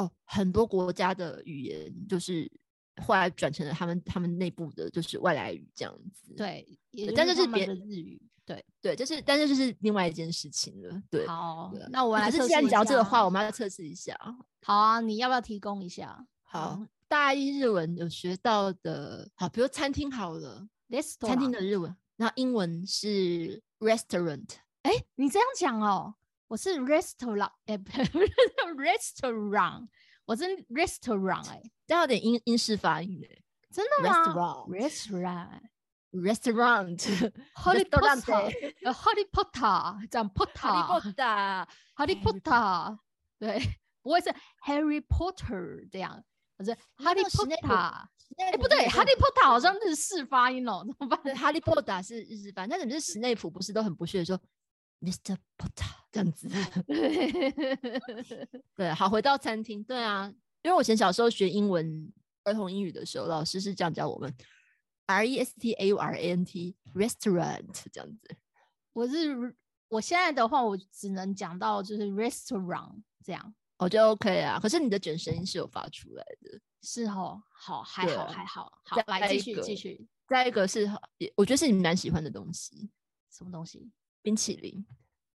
[0.01, 2.49] 哦很多国家的语言，就是
[3.03, 6.33] 后来转成了他们他们内部的就是外来语这样子。
[6.35, 11.01] 对，也但就是别的日语，对对，就是但是就是另外一件事情了。
[11.09, 14.17] 对，好那我来可是既然测试一下讲这个话，我们要测试一下。
[14.63, 16.25] 好啊，你要不要提供一下？
[16.43, 20.67] 好，大一日文有学到的，好，比如餐厅好了，
[21.19, 24.47] 餐厅的日文，那英文是 restaurant。
[24.83, 26.15] 哎，你这样讲哦，
[26.51, 28.03] 我是 restaurant，哎，不是
[28.75, 29.87] restaurant，
[30.25, 33.41] 我是 restaurant，哎，这样有点英英式发音嘞。
[33.71, 36.97] 真的吗 restaurant？restaurant，restaurant
[37.55, 42.99] Harry Restaurante Potter，呃，Harry Potter，讲 Potter，Harry 大 Harry Potter，
[43.39, 43.57] 对，
[44.01, 44.29] 不会是
[44.65, 46.21] Harry Potter 这样，
[46.57, 51.17] 我是 Harry Potter，哎，哎不对，Harry Potter 好像日式发音哦，怎么办？
[51.23, 54.37] 对哈利波特是日式发音，但是史内普不是都很不屑说
[55.01, 55.35] Mr.
[55.57, 56.47] Potter 这样子？
[58.75, 62.11] 对，好，回到餐厅，对啊，因为我以前小时候学英文
[62.43, 64.33] 儿童英语的时候，老师是这样教我们
[65.07, 68.35] ，R E S T A U R A N T restaurant 这样子。
[68.93, 69.55] 我是
[69.87, 76.59] 我现在的话，我只能讲到就是 restaurant 这样，我觉得 OK 啊，可是你的卷舌音是有发出来的。
[76.83, 82.89] 是哦，好，还好，还好，好再，来继续继续，再一个是，也我觉得是你蛮喜欢的东西，
[83.31, 84.85] 什么东西冰淇淋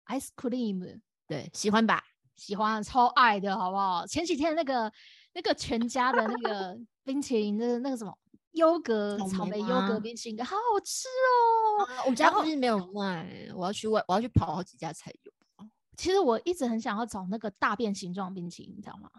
[0.08, 2.04] ，？ice cream，对，喜欢吧？
[2.36, 4.06] 喜欢，超爱的，好不好？
[4.06, 4.91] 前几天那个
[5.34, 8.13] 那个全家的那个 冰淇淋的那个什么
[8.52, 11.86] 优格草莓优格冰淇淋，好好吃哦。
[11.86, 15.32] 啊，我们家附近没有卖，我要去外，我要去跑好几家才有。
[15.98, 19.10] 其实我一直很想要找那个大便形状冰淇淋，你知道吗？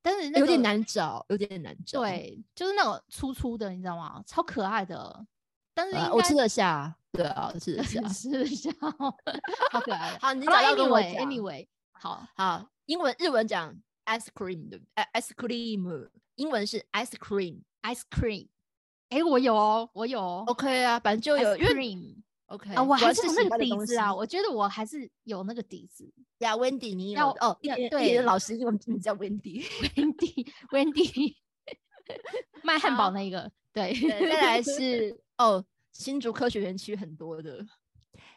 [0.00, 2.00] 但是那有点个难找，有点难找。
[2.00, 4.22] 对，就是那种粗粗的，你知道吗？
[4.26, 5.26] 超可爱的，
[5.74, 8.00] 但是啊，我吃得下，对啊，吃得 下。
[8.08, 8.70] 吃得下
[9.70, 10.16] 好可爱。
[10.20, 11.26] 好，你好啦找到跟我，anyway 讲。
[11.26, 13.74] anyway，好，好，英文、日文讲
[14.06, 14.88] ice cream 对不对？
[14.94, 17.62] 呃，ice cream，英文是 ice cream。
[17.82, 18.48] ice cream，
[19.08, 22.16] 哎，我有哦，我有哦 OK 啊，反正就有，ice cream。
[22.46, 26.12] OK 啊，我还是有那个底子啊，我觉得我还是有那个底子。
[26.38, 29.64] 呀，Wendy，你有要哦，对人老师英文名字叫 Wendy。
[32.62, 37.66] 卖汉堡好那个，对，对再来是哦，新竹科学园区很多的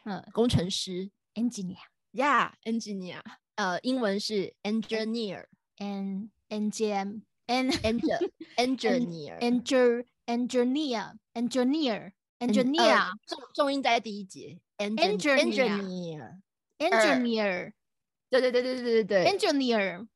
[0.04, 3.20] 嗯工程师，engineer，Yeah，engineer，
[3.56, 5.46] 呃，英文是 engineer。
[5.78, 16.40] and engine and Engine engineer engineer engineer engineer 呃 engineer 重重音在第一节 engin- Engineer
[16.78, 17.72] engineer，engineer
[18.30, 20.08] 对对对对对对对 engineer。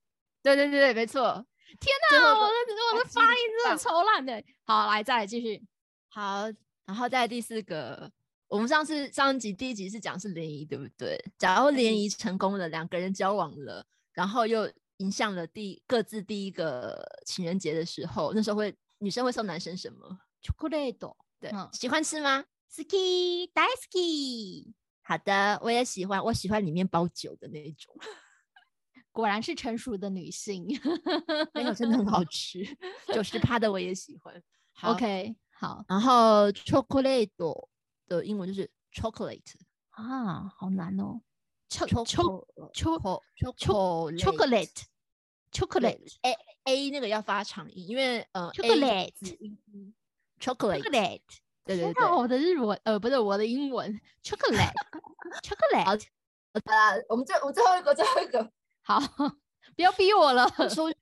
[0.42, 1.44] 对对对对，没错。
[1.78, 2.54] 天哪，我的
[2.94, 4.42] 我的发音真的棒超烂的。
[4.64, 5.62] 好，来再来继续。
[6.08, 6.44] 好，
[6.84, 8.10] 然后再来第四个，
[8.48, 11.22] 我们上次上一集第一集是讲是联谊，对不对？
[11.38, 24.72] 假如联谊成功了，两个人交往了，然后又迎向了第各自第一个情人节的时候，那时候会女生会送男生什么？chocolate 对，嗯喜欢吃吗？ski 大 ski。
[25.02, 27.94] 好的，我也喜欢，我喜欢里面包酒的那一种，
[29.20, 30.66] 果然是成熟的女性。
[31.54, 32.64] 没有真的很好吃，
[33.14, 34.42] 九十趴的我也喜欢。
[34.72, 37.30] 好 OK，好然后 chocolate
[38.08, 39.54] 的英文就是 chocolate。
[39.90, 41.20] 啊，好难哦。
[41.68, 44.82] cho cho chocolate cho chocolate chocolate
[45.52, 49.12] chocolate a a 那个要发长音，因为呃 Chocolate
[50.40, 51.20] chocolate chocolate。
[51.64, 52.04] 对对。
[52.16, 54.72] 我的日文呃不是我的英文 chocolate
[55.42, 55.84] chocolate。
[55.84, 55.94] 好
[56.64, 58.50] 啦，我们最我最后一个最后一个，
[58.98, 59.36] 好，
[59.76, 60.48] 不要逼我了。
[60.68, 60.92] 说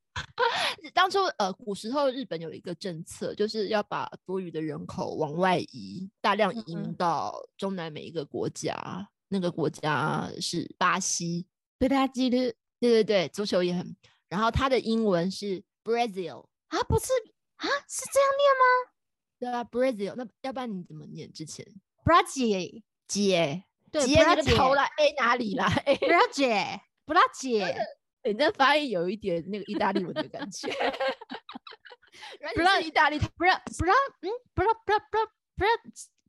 [0.93, 11.47] 当初 呃古时候日本有一个政策，就是要把多余的人口往外移，大量移民嗯到中南美一个国家，那个国家是巴西。
[11.79, 12.37] 布拉吉的
[12.81, 13.97] 对对对，足球也很，
[14.29, 16.47] 然后它的英文是 Brazil。
[16.69, 17.07] 啊，不是
[17.57, 18.93] 啊，是这样念吗
[19.39, 21.33] 对啊，Brazil，那要不然你怎么念？
[21.33, 21.65] 之前
[22.05, 27.75] ？Brazil，姐，对姐那个头，Brazil，啦，A 哪里啦？A，Brazil， 布拉姐，
[28.23, 30.69] 你那发音有一点那个意大利文的感觉。
[32.41, 35.25] 原不然来你是意大利布拉布拉嗯，布拉布拉布拉
[35.57, 35.71] 布拉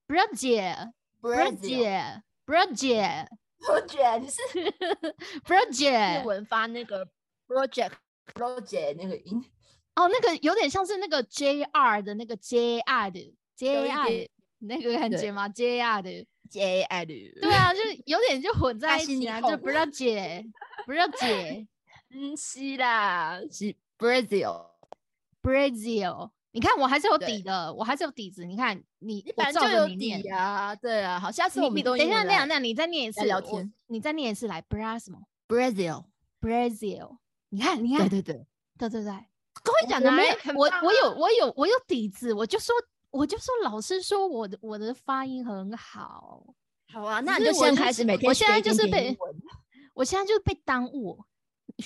[0.08, 0.74] 布拉姐，
[1.20, 2.96] 布拉姐，布拉吉，
[3.68, 4.42] 我觉得你是
[5.44, 5.92] 布拉姐。
[6.24, 7.06] 日文发那个
[7.46, 7.92] project
[8.34, 9.44] project 那个音，
[9.96, 13.20] 哦，那个有点像是那个 JR 的那个 JR 的
[13.58, 14.30] 有一 JR 点
[14.62, 17.06] 的那个感对觉吗？JR 的，J 的，
[17.42, 20.46] 对啊，就是有点就混 在一起啊，就后不让姐，
[20.86, 21.68] 不让姐
[22.12, 24.66] 嗯，是啦，是 Brazil。
[25.42, 26.32] Brazil。
[26.52, 28.44] 你看我还是有底的，我还是有底子。
[28.44, 30.28] 你看你，你反正就有底。
[30.30, 37.18] 啊，对啊，好，下次我们等一下，那样那样，你再念一次聊天你再念一次来 Bra 什么 Brazil，Brazil。
[37.50, 38.46] 你看，你看，对对对，
[38.80, 39.12] 对对对，
[39.62, 40.24] 跟我讲的我没
[40.56, 42.74] 我我有啊我有我有底子，我就说
[43.12, 46.44] 我就说老师说我的我的发音很好，
[46.92, 49.18] 好啊，那你就现在开始每天 我现在就是被
[49.94, 51.18] 我现在就是被耽误，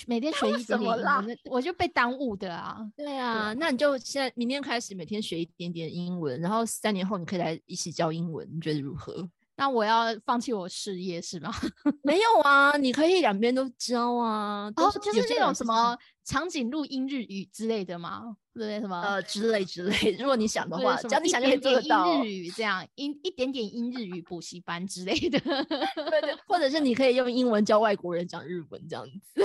[0.06, 2.78] 每天学一什点点英文，我就被耽误的啊。
[2.96, 9.28] 对啊，那你就现在明天开始每天学一点点英文，然后三年后你可以来一起教英文，你觉得如何？
[9.56, 11.52] 那我要放弃我事业是吗？
[12.02, 14.70] 没有啊，你可以两边都教啊。
[14.76, 18.36] 哦，就是那种什么长颈鹿英日语之类的吗？
[18.54, 18.80] 对？
[18.80, 19.00] 什么？
[19.00, 25.38] 呃之类之类，如果你想的话，只要你想就可以点做得到英日语这样，英一点点英日语补习班之类的。
[25.40, 29.42] 对对，或者是你可以用英文教外国人讲日文这样子。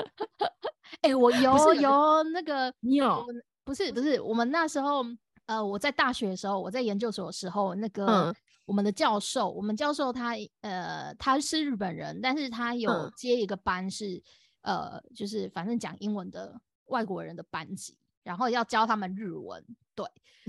[1.02, 3.24] 哎、我有是有那个你有
[3.64, 5.04] 不是不是，我们那时候
[5.46, 8.34] 呃，我在大学的时候，我在研究所的时候，那个、嗯
[8.68, 14.22] 我们的教授，我们教授他呃他是日本人，但是他有嗯接一个班是、
[14.60, 20.06] 呃，就是反正讲英文的外国人的班级，然后要教他们日文，对，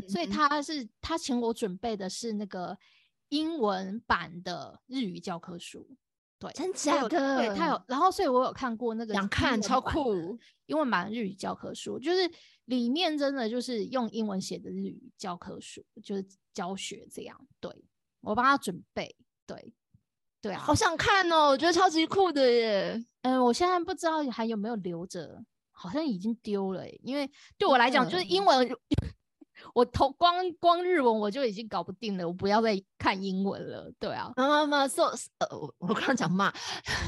[0.09, 2.77] 所以嗯他是他请我准备的是那个
[3.29, 5.89] 英文版的日语教科书。
[6.37, 7.09] 对，真假的？
[7.37, 10.37] 对他有，然后所以我有看过那个想看，超酷。
[10.67, 12.29] 英文版的日语教科书，就是
[12.65, 17.47] 里面真的就是用英文写的日语教科书，就是教学这样。
[17.59, 17.73] 对
[18.21, 19.73] 我帮他准备，对
[20.41, 23.05] 对啊好，想看哦，我觉得超级酷的耶。
[23.23, 28.77] 嗯，我现在不知道还有没有留着，好像已经丢了欸、因为对我来讲，就是英嗯文，
[29.73, 33.91] 我头光光日文我就已经搞不定了，我不要再看英文了。
[33.99, 35.03] 对啊，妈妈妈，so
[35.39, 36.45] 呃，我我刚刚讲骂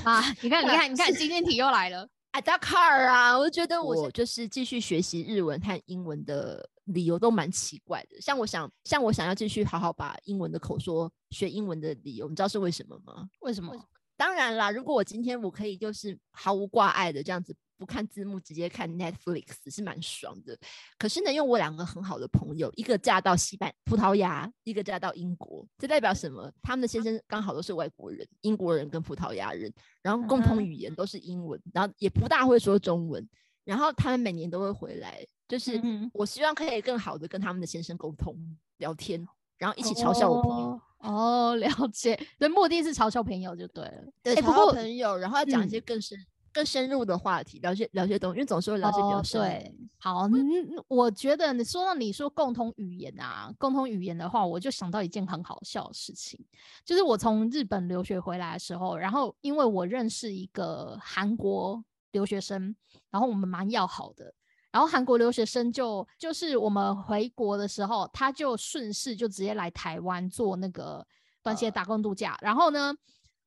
[0.03, 2.07] 啊，你看， 你看，你看，今天题又来了。
[2.31, 8.19] 啊，大卡尔啊，我觉得我我就是继续学习日文和英文的理由都蛮奇怪的。
[8.21, 13.29] 像我想，像我想要继续好好把英文的口说学英文的理由，你知道是为什么吗？
[13.39, 13.73] 为什么？
[14.17, 20.55] 当然啦，如果我今天我可以就是毫无挂碍的这样子，不看字幕直接看 Netflix 是蛮爽的。
[20.99, 26.51] 可是呢，因为我两个很好的朋友，一个嫁到西班葡萄牙，一个嫁到英国，这代表什么？
[26.61, 29.73] 他们的先生刚好都是外国人，英国人跟葡萄牙人，
[30.03, 33.27] 然后共同语言都是英文，然后也不大会说中文，
[33.65, 38.33] 然后他们每年都会回来，就是嗯我希望可以更好的跟他们的先生沟通
[38.77, 40.67] 聊天，然后一起嘲笑我朋友。
[40.67, 40.81] 哦。
[40.99, 44.03] 哦，了解，对，目的是嘲笑朋友就对了。
[44.23, 46.17] 对，哎，找到不过朋友，然后要讲一些嗯更深、
[46.53, 49.47] 更深入的话题，了解了解东西，因为总是会了解比较哦，深入。
[49.47, 50.45] 对，好，嗯，
[50.87, 56.39] 我觉得你说到你说共同语言啊，共同语言的话，我就想到一件很好笑的事情，
[56.85, 62.75] 就是我从日本留学回来的时候，然后因为我认识一个韩国留学生，
[63.09, 64.31] 然后我们蛮要好的。
[64.71, 71.05] 然后韩国留学生就就是我们回国的时候，他就顺势就直接来台湾做那个
[71.43, 72.37] 短期打工度假。
[72.41, 72.95] 然后呢，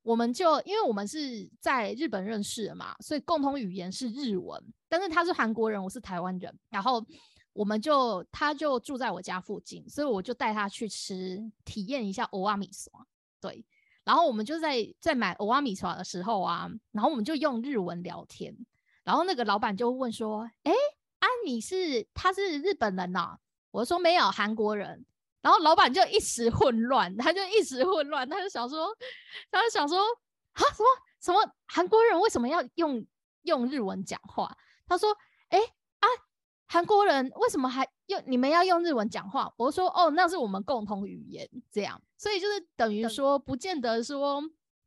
[0.02, 4.62] 我们就因为我们是在日本认识的嘛，所以共同语言是日文。
[4.88, 7.04] 但是他是韩国人，我是台湾人，然后
[7.52, 12.92] 我们就他就住在我家附近，所以我就带他去吃，体验一下欧阿米刷。
[13.40, 13.64] 对，
[14.04, 18.54] 然后我们就在在买欧阿米刷的时候啊，然后我们就用日文聊天，
[19.02, 20.76] 然后那个老板就问说：“哎，啊
[21.44, 23.38] 你是他是日本人呐、
[23.70, 25.04] 我说没有，韩国人。
[25.42, 28.88] 然后老板就一时混乱，他就一时混乱，他就想说，
[29.50, 29.98] 他就想说，
[30.52, 30.88] 啊什么
[31.20, 33.06] 什么韩国人为什么要用
[33.42, 34.56] 用日文讲话？
[34.88, 35.14] 他说，
[35.48, 35.58] 哎
[36.00, 36.08] 啊，
[36.66, 39.52] 韩国人为什么还用你们要用日文讲话？
[39.58, 44.42] 我说，哦，那是我们共同语言，这样，所以就是等于说，不见得说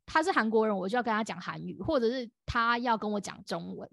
[0.06, 3.88] 他是韩国人，我就要跟他讲韩语，或者是他要跟我讲中文，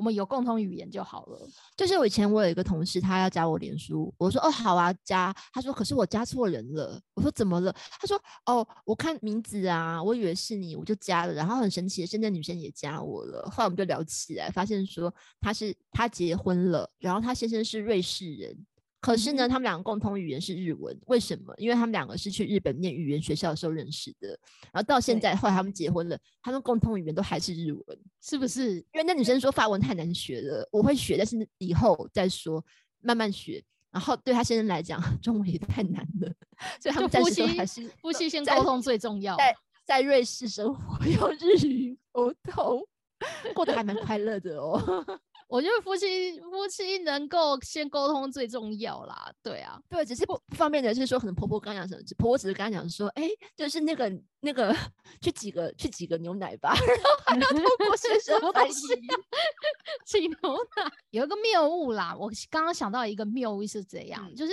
[0.00, 1.46] 我们有共同语言就好了。
[1.76, 7.70] 就是我以前我有一个同事，他要加我脸书，我说哦好啊加，他说可是我加错人了，我说怎么了？
[8.00, 18.66] 他说哦我看名字啊，我以为是你，我就加了，然后很神奇的是那女生也加我了，后来我们就聊起来，发现说他是他结婚了，然后他先生是瑞士人。
[19.00, 21.54] 可是呢，他们两个共同语言是日文，为什么？
[21.56, 24.28] 因为他们两个是去日本念语言学校的时候认识的，
[24.72, 27.98] 然后到现在，后来他们结婚了，他们共同语言都还是日文。
[28.20, 28.76] 是不是？
[28.76, 32.62] 因为那女生说法文太难学了，我会学，但是以后再说，
[33.00, 33.62] 慢慢学。
[33.90, 36.32] 然后对她先生来讲， 中文也太难了，
[36.80, 39.36] 所以他们暂夫妻时还是夫妻先沟通最重要。
[39.36, 42.86] 在在瑞士生活，用日语沟通，
[43.52, 44.80] 过得还蛮快乐的哦。
[45.50, 49.34] 我觉得夫妻夫妻能够先沟通最重要啦。
[49.42, 54.08] 对啊，对，只是不不方便的是说，可能婆婆刚讲什么，婆婆只是跟她讲说，哎，就是那个
[54.42, 54.72] 那个
[55.20, 59.08] 去几个去几个牛奶吧， 然后还要透过先生翻什么东西译。
[60.06, 60.36] 起牛
[60.76, 64.52] 奶有一个谬误啦，我刚刚想到一个谬误是怎样，嗯就是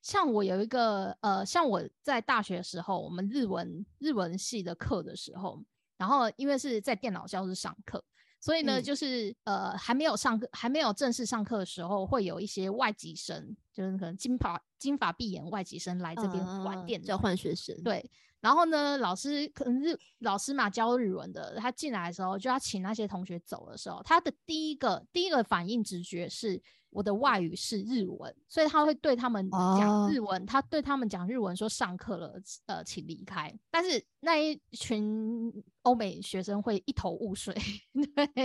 [0.00, 5.60] 像我有一个呃，像我在大学的时候，我们日文日文系的课的时候，
[5.96, 8.00] 然后因为是在电脑教室上课。
[8.46, 18.08] 所以呢，嗯就是呃，还没有上课，还没有正式上课的时候，会有一些外籍生，就是可能金发金发碧眼外籍生来这边玩嗯电脑，交换学生，对，
[18.40, 26.62] 然后呢，老师可能是老师嘛，教日文的，他进来的时候就要请那些同学走的时候，他的第一个第一个反应直觉是。
[26.96, 30.46] 我的外语是日文，所以他会对他们讲日文。
[30.46, 37.54] 他对他们讲日文说：“上课了，呃，请离开。”但是那一群欧美学生会一头雾水。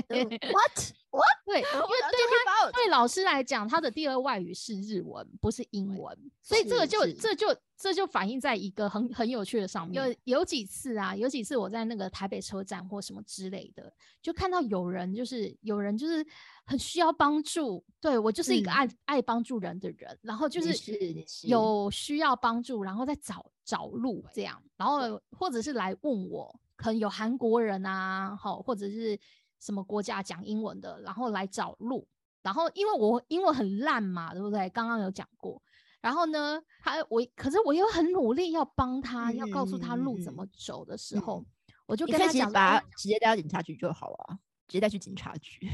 [0.10, 0.78] 对，What
[1.12, 1.38] What？
[1.46, 6.18] 对，因为 对他对老师来讲，他的第二外语是日文，不是英文。
[6.42, 10.04] 所以这个就这就这就反映在一个很很有趣的上面。
[10.26, 16.26] 有有几次啊，有几次我在那个台北车站或什么之类的，就看到有人就是有人就是。
[16.72, 20.74] 很需要帮助，对我就是一个爱爱帮助人的人，然后就是
[21.44, 29.20] 有需要帮助，然后再找找路这样，然后或者是来问我，可能有韩国人啊，好或者是
[29.60, 32.08] 什么国家讲英文的，然后来找路，
[32.42, 34.70] 然后因为我英文很烂嘛，对不对？
[34.70, 35.62] 刚刚有讲过，
[36.00, 41.44] 然后呢，他我可是我又很努力要帮他，要告诉他路怎么走的时候，
[41.86, 45.70] 我就跟他讲，把他直接带到警察局就好了，直接带去警察局。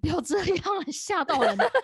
[0.00, 0.58] 不要这样，
[0.92, 1.68] 吓到人家。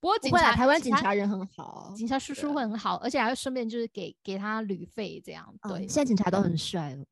[0.00, 5.52] 不过警察台湾警察人很好，警察叔叔会很好，而且还会顺便就是给给他旅费这样。
[5.68, 7.04] 对，现在警察都很帅了。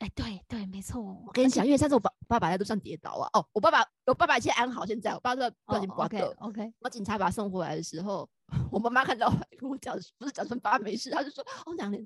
[0.00, 1.00] 哎，对对，没错。
[1.00, 3.28] 我跟你讲，因为上次我爸爸爸在路上跌倒啊。
[3.32, 6.26] 哦，我爸爸我爸爸一切安好，现在我爸爸不小心刮掉。
[6.38, 8.28] OK，我警察把他送回来的时候，
[8.70, 11.98] 我妈妈看到跟我讲，不是讲说爸没事，他就说哦，两个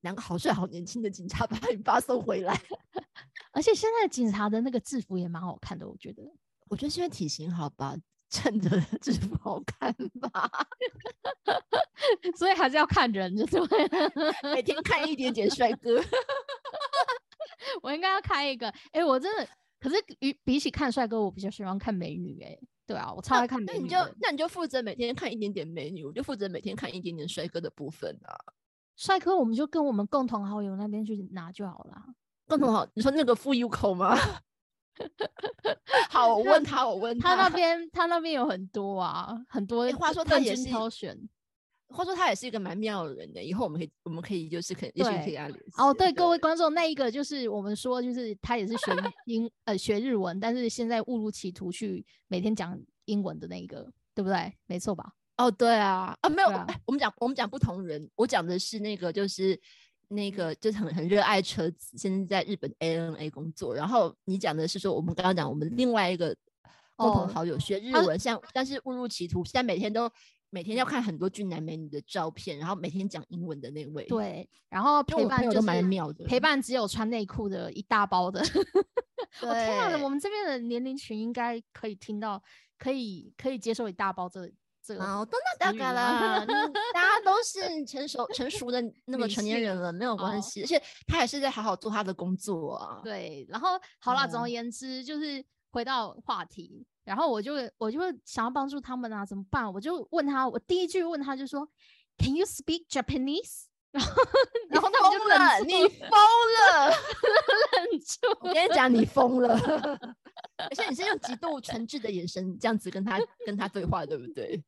[0.00, 2.58] 两个好帅好年轻的警察把你爸送回来。
[3.52, 6.22] 而且现在警察的那个制服也蛮好看的，我觉得。
[6.68, 7.94] 我觉得是因为体型好吧，
[8.28, 10.50] 衬着制服好看吧。
[12.36, 13.60] 所以还是要看人，就是
[14.52, 16.02] 每天看一点点帅哥。
[17.82, 19.48] 我应该要开一个，哎，我真的，
[19.80, 23.78] 可是比比起看帅哥，我比较喜欢看美女，哎，对啊，我超爱看美女。
[23.78, 28.34] 那你就那你就负责每天看一点点美女，我就负责每天看一点点帅哥的部分啊。
[28.96, 32.02] 帅哥，我们就跟我们共同好友那边去拿就好了。
[32.46, 34.16] 共同好，你说那个富裕口吗？
[36.08, 39.90] 好，我 问他，我问他那边，他那边有很多啊，很多。
[39.92, 41.28] 话说他也是挑选。
[41.88, 45.72] 话说他也是一个蛮妙的人的，以后我们可以，我们可以就是可以，也许可以联系。
[45.78, 48.92] 哦，对，各位观众，那一个就是我们说，就是他也是学
[49.26, 54.52] 英呃学日文，但是现在误入歧途去每天讲英文的那一个，对不对？
[54.66, 55.12] 没错吧？
[55.36, 56.48] 哦，对啊，啊没有，
[56.84, 59.58] 我们讲我们讲不同人，我讲的是那个就是
[60.08, 63.74] 那个就是很很热爱车子，现在在日本 ANA 工作。
[63.74, 66.36] 然后你讲的是说我们刚刚讲我们另外一个
[66.96, 70.10] 共同好友学日文，像但是误入歧途，现在每天都。
[70.50, 78.40] 每天要看很多俊男美女的照片，然后每天讲英文的那位，对，然后陪伴就是蛮妙的，陪伴只有穿内裤的一大包的。
[79.42, 82.42] 我天啊，我们这边的年龄群应该可以听到，
[82.78, 84.50] 可以可以接受一大包这
[84.82, 85.04] 这个。
[85.04, 86.46] 哦，都那大概了，
[86.94, 93.00] 大家都是 成熟成熟的 那个成年人了，没有关系，而且他也是在好好做他的工作啊。
[93.02, 95.44] 对，然后好了，总而言之就是
[95.76, 96.86] 回到话题。
[97.04, 99.70] 然后我就我就想要帮助他们啊，怎么办？
[99.70, 101.68] 我就问他，我第一句问他就说
[102.16, 103.66] ，Can you speak Japanese？
[103.92, 104.22] 然后
[104.70, 106.88] 然后他们就了，你疯了，
[107.72, 108.38] 忍住！
[108.40, 109.54] 我跟你讲，你疯了，
[110.56, 114.64] 而且你是用极度诚挚的眼神这样子跟他跟他对话，对不对？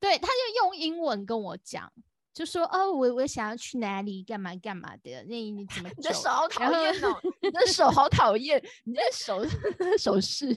[0.00, 1.92] 对，他就用英文跟我讲。
[2.36, 5.24] 就说哦，我我想要去哪里，干嘛干嘛的？
[5.24, 5.88] 那你怎么？
[5.96, 7.18] 你的手好讨厌哦！
[7.40, 9.42] 你的 手好讨厌，你的手
[9.96, 10.54] 手势。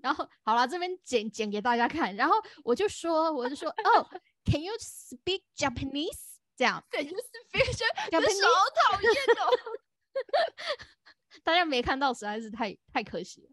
[0.00, 2.14] 然后好了，这边剪剪给大家看。
[2.14, 4.08] 然后我就说，我就说哦
[4.44, 6.36] ，Can you speak Japanese？
[6.56, 7.18] 这样，Can you
[7.50, 7.74] speak
[8.08, 8.44] Japanese？
[8.44, 9.50] 好讨厌哦！
[11.42, 13.50] 大家没看到，实在是太太可惜了。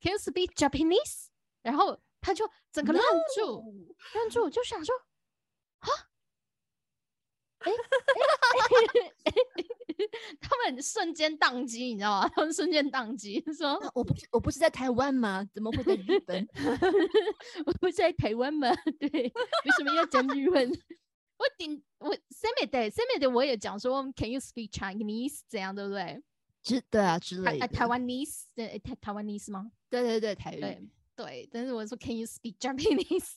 [0.00, 1.26] Can you speak Japanese？
[1.60, 3.02] 然后他就整个愣
[3.36, 4.94] 住，愣住，就想说。
[5.80, 5.88] 啊！
[7.58, 7.70] 哎
[9.24, 9.32] 哎
[10.40, 12.28] 他们瞬间宕机，你知道吗？
[12.34, 15.44] 他们瞬间宕机，说：“我不是我不是在台湾吗？
[15.52, 16.46] 怎么会在日本？
[17.66, 18.68] 我不是在台湾吗？
[18.98, 20.70] 对，为什么要讲日文？
[21.36, 25.40] 我顶我 same day same day 我也讲说，Can you speak Chinese？
[25.48, 26.22] 这样对不对？
[26.62, 27.68] 之对啊之类的。
[27.68, 29.70] 台湾 nese 对台台湾 nese 吗？
[29.90, 31.48] 对对对，台语对。
[31.52, 33.34] 但是我说，Can you speak Japanese？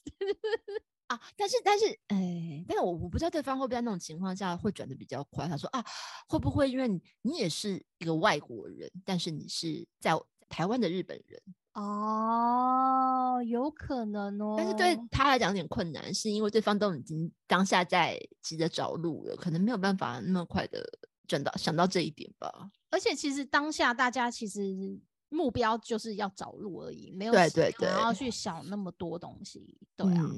[1.13, 5.47] 啊，但是但是，哎，但是我我不知道对方会不会在那种情况下会转的比较快。
[5.47, 5.83] 他说啊，
[6.27, 10.11] 会不会因为你你也是一个外国人，但是你是在
[10.49, 11.41] 台湾的日本人
[11.73, 14.55] 哦，有可能哦。
[14.57, 20.83] 但是对他来讲有点困难，是因为对方都已经当下在急着找路了，可能没有办法那么快的
[21.27, 22.69] 转到想到这一点吧。
[22.89, 24.99] 而且其实当下大家其实
[25.29, 30.29] 目标就是要找路而已，没有对对对，要去想那么多东西，对啊。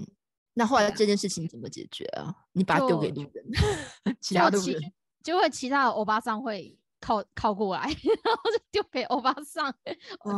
[0.57, 2.33] 那后来这件事情怎么解决啊？
[2.53, 3.45] 你把它丢给就路人，
[4.19, 4.81] 其他路人。
[5.21, 7.81] 就会其他的欧巴桑会靠靠过来，
[8.23, 9.73] 然后就丢给欧巴桑，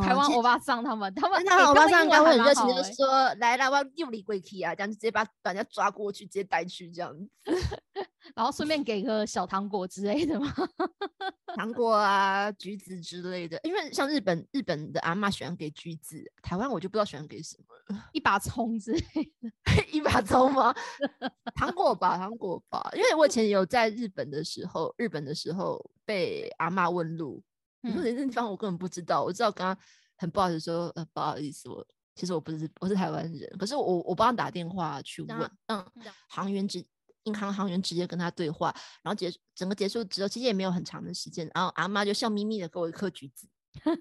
[0.02, 3.06] 台湾欧巴桑他们，他们那欧巴桑应该会很热情，就说
[3.38, 7.28] ：“来来，我要用力跪去啊！”这样就直接把把人家抓过去，直接带去这样子。
[8.34, 10.52] 然后顺便给个小糖果之类的嘛。
[11.56, 18.08] 糖果啊、橘子之类的，因为像日本日本的阿嬷喜欢给橘子，台湾我就不知道喜欢给什么了。
[18.12, 19.00] 一把葱之类
[19.40, 19.50] 的，
[19.90, 20.72] 一把葱吗？
[21.56, 22.88] 糖果吧，糖果吧。
[22.94, 27.42] 因为我以前有在日本的时候，日本的时候被阿嬷问路，
[27.80, 29.84] 你说嗯那地方我根本不知道，我知道刚刚
[30.16, 36.84] 很不好意思说，呃，不好意思，我其实我不是我是台湾人，可是我我帮他打电话去问，嗯这样，行员直
[37.24, 43.46] 银行行员直接跟他对话，然后结束整个结束之后，其实也没有很长的时间，然后阿妈就笑眯眯的给我一颗橘子，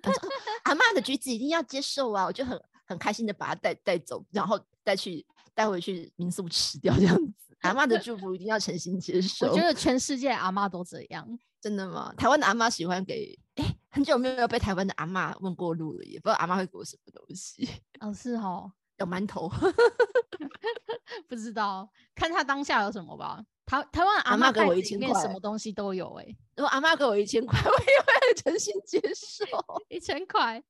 [0.01, 0.31] 她说哦
[0.65, 7.55] 阿妈的橘子一定要接受啊，我就很很开心的把它带带走，然后带去带回去民宿吃掉这样子。
[7.61, 9.47] 阿妈的祝福一定要诚心接 受。
[9.47, 11.27] 我觉得全世界阿妈都这样。
[11.59, 12.13] 真的吗？
[12.15, 17.67] 台湾的阿妈喜欢给，哎、很久没有被台湾的阿妈问过路了，也不知道阿妈会给我什么东西。
[17.99, 19.49] 哦，是哦，有馒头，
[21.27, 23.43] 不知道，看他当下有什么吧。
[23.65, 26.25] 台台湾阿妈给我嬷袋子1000块什么东西都有哎、
[26.55, 29.45] 如果阿妈给我一千块， 我也会诚心接受。
[29.89, 30.63] 一千块，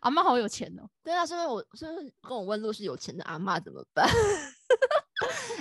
[0.00, 0.88] 阿妈好有钱哦。
[1.04, 4.08] 对啊，所以我所以跟我问路是有钱的阿妈怎么办？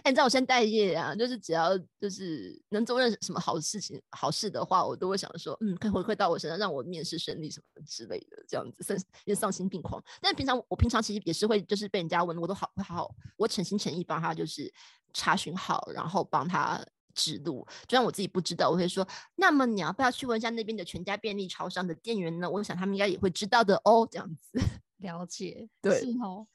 [0.04, 10.04] 哎、你知道我现在待业啊，就是只要就是能做任什么好事情、好事的话，我都会想说，嗯，可以回馈到我身上，让我面试顺利什么之类的，这样子，丧也丧心病狂。
[10.22, 14.72] 但平常我平常其实也是会，就是被人家问，我都好会好好，我诚心诚意帮他就是
[15.14, 16.84] 查询好，然后帮他
[17.14, 17.68] 指路。
[17.88, 22.50] 就算我自己不知道，我会说，那么你要不要去问一下那边的全家便利超商的店员呢？
[22.50, 24.60] 我想他们应该也会知道的哦，这样子。
[24.98, 26.48] 了解，对是哦。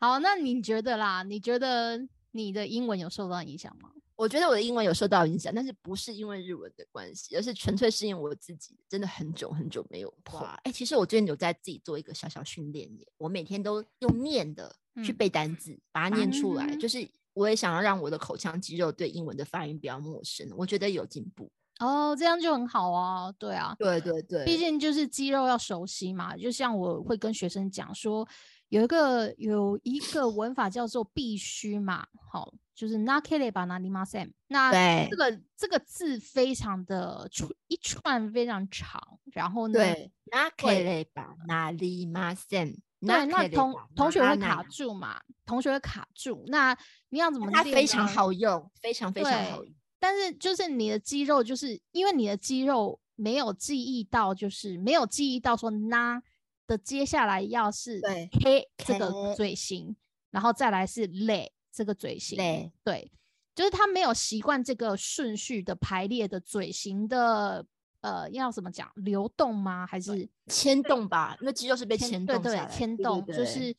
[0.00, 1.22] 好，那你觉得啦？
[1.22, 1.96] 你觉得
[2.32, 3.90] 你的英文有受到影响吗？
[4.14, 10.46] 我觉得我的英文有受到影响，但是不是因为日文的关系，而是纯粹是因为我自己真的很久很久没有碰。
[10.64, 14.74] 哎、其实我最近有在自己做一个小小训练耶，我每天都用念的
[15.04, 21.50] 去嗯背单字，把它念出来，嗯就是我也想要让我的口腔肌肉对英文的发音比较陌生，我觉得有进步。
[21.80, 23.32] 哦，这样就很好啊。
[23.32, 26.36] 对啊，对对对，毕竟就是肌肉要熟悉嘛。
[26.36, 28.28] 就像我会跟学生讲说，
[28.72, 34.32] 有一个有一个文法叫做必须嘛，好，就是 na k e l e b a na lima sem。
[34.48, 38.98] 那对这个这个字非常的串一串非常长，
[39.34, 41.36] 然后呢，对，那可会以吧？
[41.46, 42.74] 哪里马森？
[43.00, 46.42] 对，那同同学会卡住，嘛，同学会卡住。
[46.46, 46.74] 那
[47.10, 49.74] 你要怎么练它非常好用，非常非常好用。
[50.00, 56.22] 但是就是你的肌肉，就是因为你的肌肉没有记忆到，就是没有记忆到说那
[56.66, 59.94] 的接下来要是对 k 这个嘴型，
[60.30, 62.72] 然后再来是累这个嘴型，累。
[62.84, 63.10] 对，
[63.54, 67.64] 就是他没有习惯这个顺序的排列的嘴型的
[68.00, 69.86] 呃，要怎么讲流动吗？
[69.86, 73.74] 还是牵动吧，那肌肉是被牵动对牵动，就是。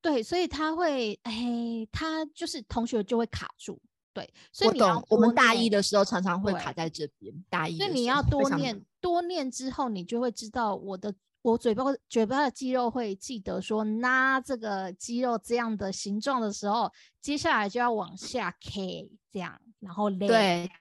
[0.00, 1.32] 对，所以他会哎，
[1.90, 3.80] 他就是同学就会卡住，
[4.12, 11.14] 对，所以你要懂，我们大一的时候常常会卡在这边，大一所以你要多念，多念之后，你就会知道我的
[11.44, 16.90] 我嘴巴嘴巴的肌肉会记得说，拉这个肌肉这样的形状的时候，
[17.20, 20.26] 接下来就要往下 K 这样，然后嘞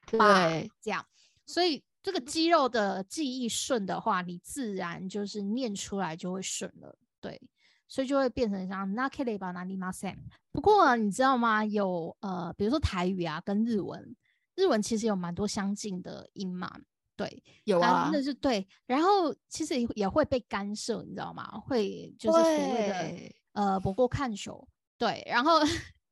[0.08, 1.06] 对吧对这样，
[1.46, 7.42] 所以这个肌肉的记忆顺的话，你自然就是念出来就会顺了，对。
[7.90, 10.16] 所以就会变成像 na k e l e b a na ni ma sen。
[10.52, 11.64] 不过你知道吗？
[11.64, 14.16] 有呃，比如说台语啊，跟日文，
[14.56, 16.80] 日文其实有蛮多相近的音嘛。
[17.16, 18.68] 对，有啊真，的是对。
[18.86, 21.46] 然后其实也也会被干涉，你知道吗？
[21.60, 24.68] 会就是所谓的呃，不过看球。
[24.98, 25.60] 对，然后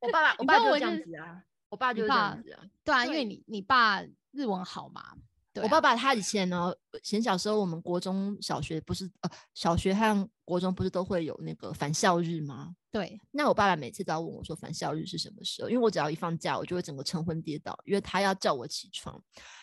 [0.00, 2.62] 我爸爸， 我爸就是这样子啊，我爸就是这样子啊。
[2.84, 5.14] 对啊，因对为你你爸日文好嘛。
[5.54, 12.74] 对我啊爸爸他以前呢，以前小时候我们国中小学不是呃小学和国中不是都会有那个返校日吗？
[12.90, 19.22] 对那我爸爸每次都要问我说返校日是什么时候，因为我只要一放假，我就会整个晨昏跌倒，因为他要叫我起床。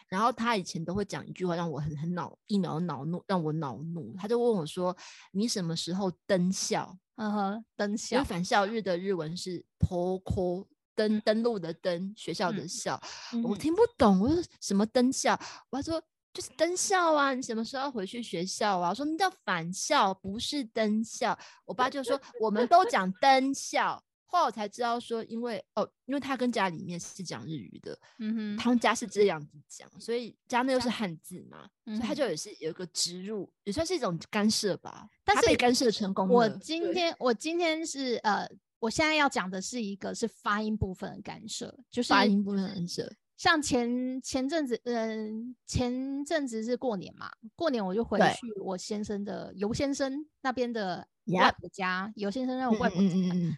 [0.10, 4.16] 然后他以前都会讲一句话，让我很很恼，一秒恼怒，让我恼怒。
[4.18, 4.96] 他就问我说
[5.32, 13.02] ：“你什么时候登校？”嗯哼，灯因为效，返校日的日文是 “poko”，登登录的登，学校的嗯校。
[13.34, 15.40] 嗯我听不懂，我说什么登校？
[15.70, 16.02] 我还说
[16.34, 18.90] 就是登校啊，你什么时候要回去学校啊？
[18.90, 21.38] 我说那叫返校，不是登校。
[21.66, 24.04] 我爸就说我们都讲登校。
[24.32, 35.10] 后来我才知道说，因为哦，因为他跟家里面是讲日语的，嗯哼，他们家是这样子讲，所以家那又是汉字嘛，所以他就也是有一个植入，也算是一种干涉吧。
[35.24, 36.34] 但是被干涉成功了。
[36.34, 43.12] 我今天我今天是呃我现在要讲的是一个是发音部分的干涉，就是发音部分的干涉。
[43.40, 53.06] 像前前阵子，嗯，前阵子是过年嘛，过年我就回去我先生的尤先生那边的外婆家，尤先生那外婆家，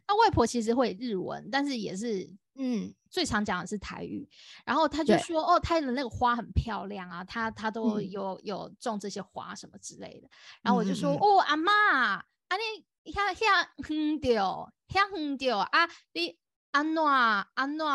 [0.06, 4.30] 他外婆其实会日文，但是也是嗯，最常讲的是台语。
[4.64, 10.30] 然后他就说，哦，他的那个花很漂亮啊，他他都有有种这些花什么之类的。
[10.62, 11.72] 然后我就说，哦，阿妈，
[12.18, 12.24] 啊
[13.04, 16.38] 你遐遐远掉，遐远掉啊，你
[16.70, 17.88] 安怎安怎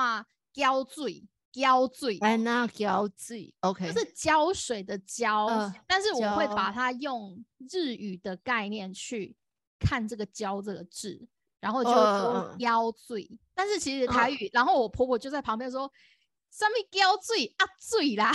[0.53, 1.29] 浇水？
[1.57, 5.47] 胶水，哎，那胶水，OK，就是胶水的胶，
[5.87, 9.35] 但是我会把它用日语的概念去
[9.81, 11.27] 看这个“胶”这个字，
[11.59, 13.27] 然后就说“胶水”，
[13.57, 15.91] 但是其实台语，然后我婆婆就在旁边说
[16.53, 18.31] ：“上面胶水啊水啦，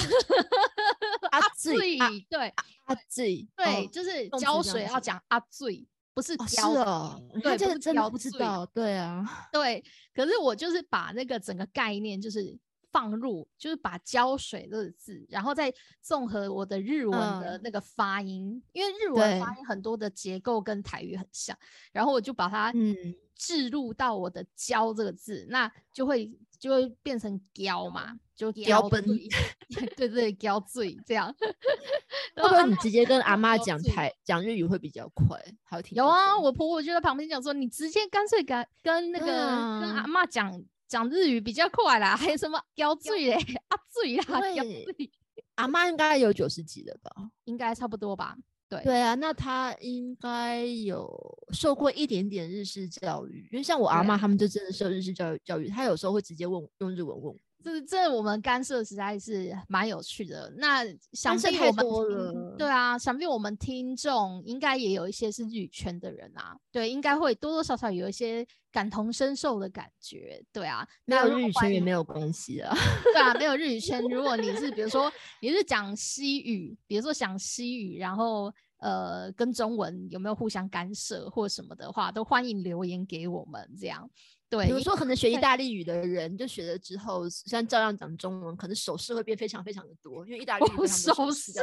[1.29, 2.47] 啊水，对，
[2.85, 5.21] 啊水，对，就是胶水要讲。
[5.27, 12.57] 啊水，不是胶哦，对，这个真的不知道，对啊，对，可是我就是把那个整个概念就是。
[12.91, 21.57] 放入就是把胶水这个字，然后再综合我的日文的那个发音，因为日文发音很多的结构跟台语很像，
[21.91, 22.95] 然后我就把它嗯
[23.33, 26.29] 置入到我的胶这个字，那就会
[26.59, 29.03] 就会变成胶嘛，就胶本，
[29.95, 31.33] 对对，胶嘴这样。
[32.35, 35.37] 会不会你直接跟阿妈讲台讲日语会比较快？
[35.63, 35.95] 好听。
[35.95, 40.61] 有啊，我婆婆就在旁边讲说，你直接干脆跟跟那个跟阿妈讲。
[40.91, 43.35] 讲日语比较快啦， 还有什么胶醉嘞？
[43.69, 44.23] 阿 醉啦，
[44.53, 45.09] 胶醉。
[45.55, 47.31] 阿妈应该有九十几了吧？
[47.45, 48.35] 应该差不多吧。
[48.67, 51.09] 对对啊，那他应该有
[51.53, 57.35] 受过一点点日式教育，因为像我阿妈他们就真的受日式教育教育，他有时候会直接问用日文问。
[57.63, 60.51] 这这我们干涉实在是蛮有趣的。
[60.57, 60.83] 那
[61.13, 70.87] 想必我们对啊，想必我们听众应该也有一些是日语圈的人啊，对，应该会多多少少有一些感同身受的感觉，对啊。
[71.05, 72.75] 没有日语圈也没有关系啊，
[73.13, 84.09] 对啊，没有日语圈，如果你是比如说你是讲西语，比如说讲西语，然后呃跟中文有没有互相干涉或什么的话，都欢迎留言给我们这样。
[84.51, 91.53] 对，比如说可能学意大利语的人，就学了之后，虽然照样讲中文，可能手势会变非常非常的多，因为意大利语手势。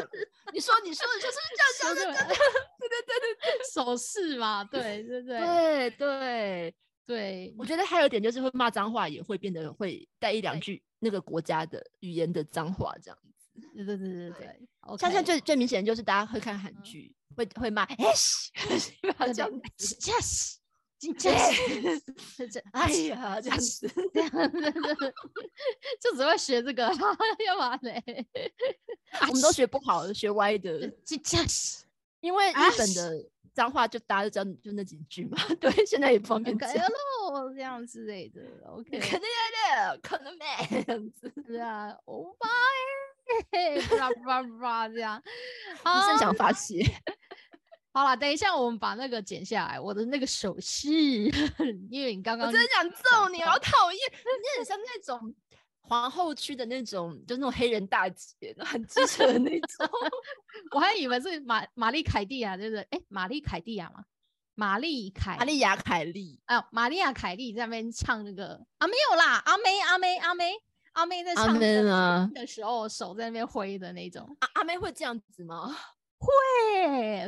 [0.54, 1.36] 你说，你说的就是
[1.78, 2.24] 这样讲的，
[2.80, 6.74] 对对对对对，手势嘛，对对对对对
[7.04, 7.54] 对。
[7.58, 13.50] 我觉得还有一点就是会骂脏话，也会变得会带一两句那个国家的语言的脏话这样子。
[13.74, 14.68] 对对对对对。
[14.98, 18.48] 像现在最最明显就是大家会看韩剧，会会骂 yes，
[19.34, 20.54] 这样 yes。
[20.98, 21.32] 今天
[22.50, 25.14] 这哎呀，这样子， 这样子，
[26.02, 26.82] 就只会学这个，
[27.46, 28.02] 要嘛嘞？
[29.22, 30.88] 我们都学不好，学歪的。
[31.04, 31.84] 今天是
[32.20, 33.24] 因为日本的
[33.54, 35.38] 脏话，就大家就知道，就那几句嘛。
[35.60, 38.40] 对，现在也不方便讲喽，这样之类的。
[38.66, 39.28] OK，肯定
[39.76, 40.44] 的，可能没
[40.84, 41.32] 这样子。
[41.46, 42.48] 是啊，欧巴
[43.52, 46.84] 哎，叭叭叭这样，你是想发泄？
[47.92, 49.80] 好了，等一下我们把那个剪下来。
[49.80, 50.88] 我的那个手势，
[51.90, 54.00] 因为你刚刚我真的想揍你，好讨厌！
[54.12, 55.34] 你很像那种
[55.80, 59.88] 皇后区的那种，就那种黑人大姐，很机车的那种。
[60.74, 62.82] 我还以为是玛玛丽凯蒂亚，对不对？
[62.90, 64.04] 哎，玛丽凯蒂亚吗？
[64.54, 70.52] 玛丽凯玛丽亚凯莉，哎，玛丽亚凯莉在那边唱那个啊，没有啦，阿妹阿妹阿妹
[70.92, 74.36] 阿妹在唱的时候，手在那边挥的那种。
[74.40, 75.76] 阿阿妹会这样子吗？
[76.18, 77.24] 会，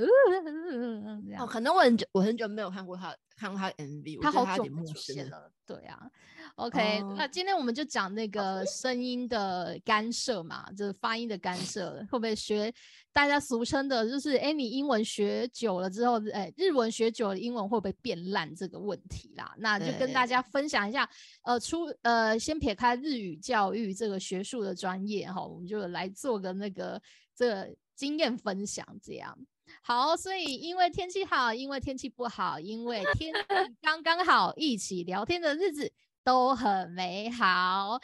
[1.38, 5.50] 哦，可能我很久，我很久没有看过他，看过他 MV，他好久没出现了。
[5.64, 6.10] 对啊
[6.56, 12.74] ，OK，那今天我们就讲那个声音的干涉嘛，就是发音的干涉，会不会学
[13.12, 19.54] 大家俗称的，就是哎，你英文学久了之后，哎，日文学久了，英文会不会变烂这个问题啦？
[19.58, 21.08] 那就跟大家分享一下，
[21.42, 27.00] 呃，出呃，先撇开日语教育这个学术的专业哈，我们就来做个那个
[27.36, 27.72] 这。
[27.99, 29.37] 经验分享这样
[29.81, 33.39] 好，所以因为天气好，因为天气不好，因为天气
[33.81, 35.91] 刚刚好，一起聊天的日子
[36.23, 37.99] 都很美好。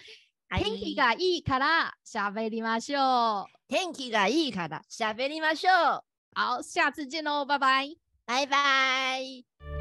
[0.49, 3.47] 天气がいいからしゃべりましょう。
[3.70, 6.03] 天気がいいからしゃべりましょう。
[6.34, 7.95] 好，下次见喽，拜拜，
[8.26, 9.74] 拜拜。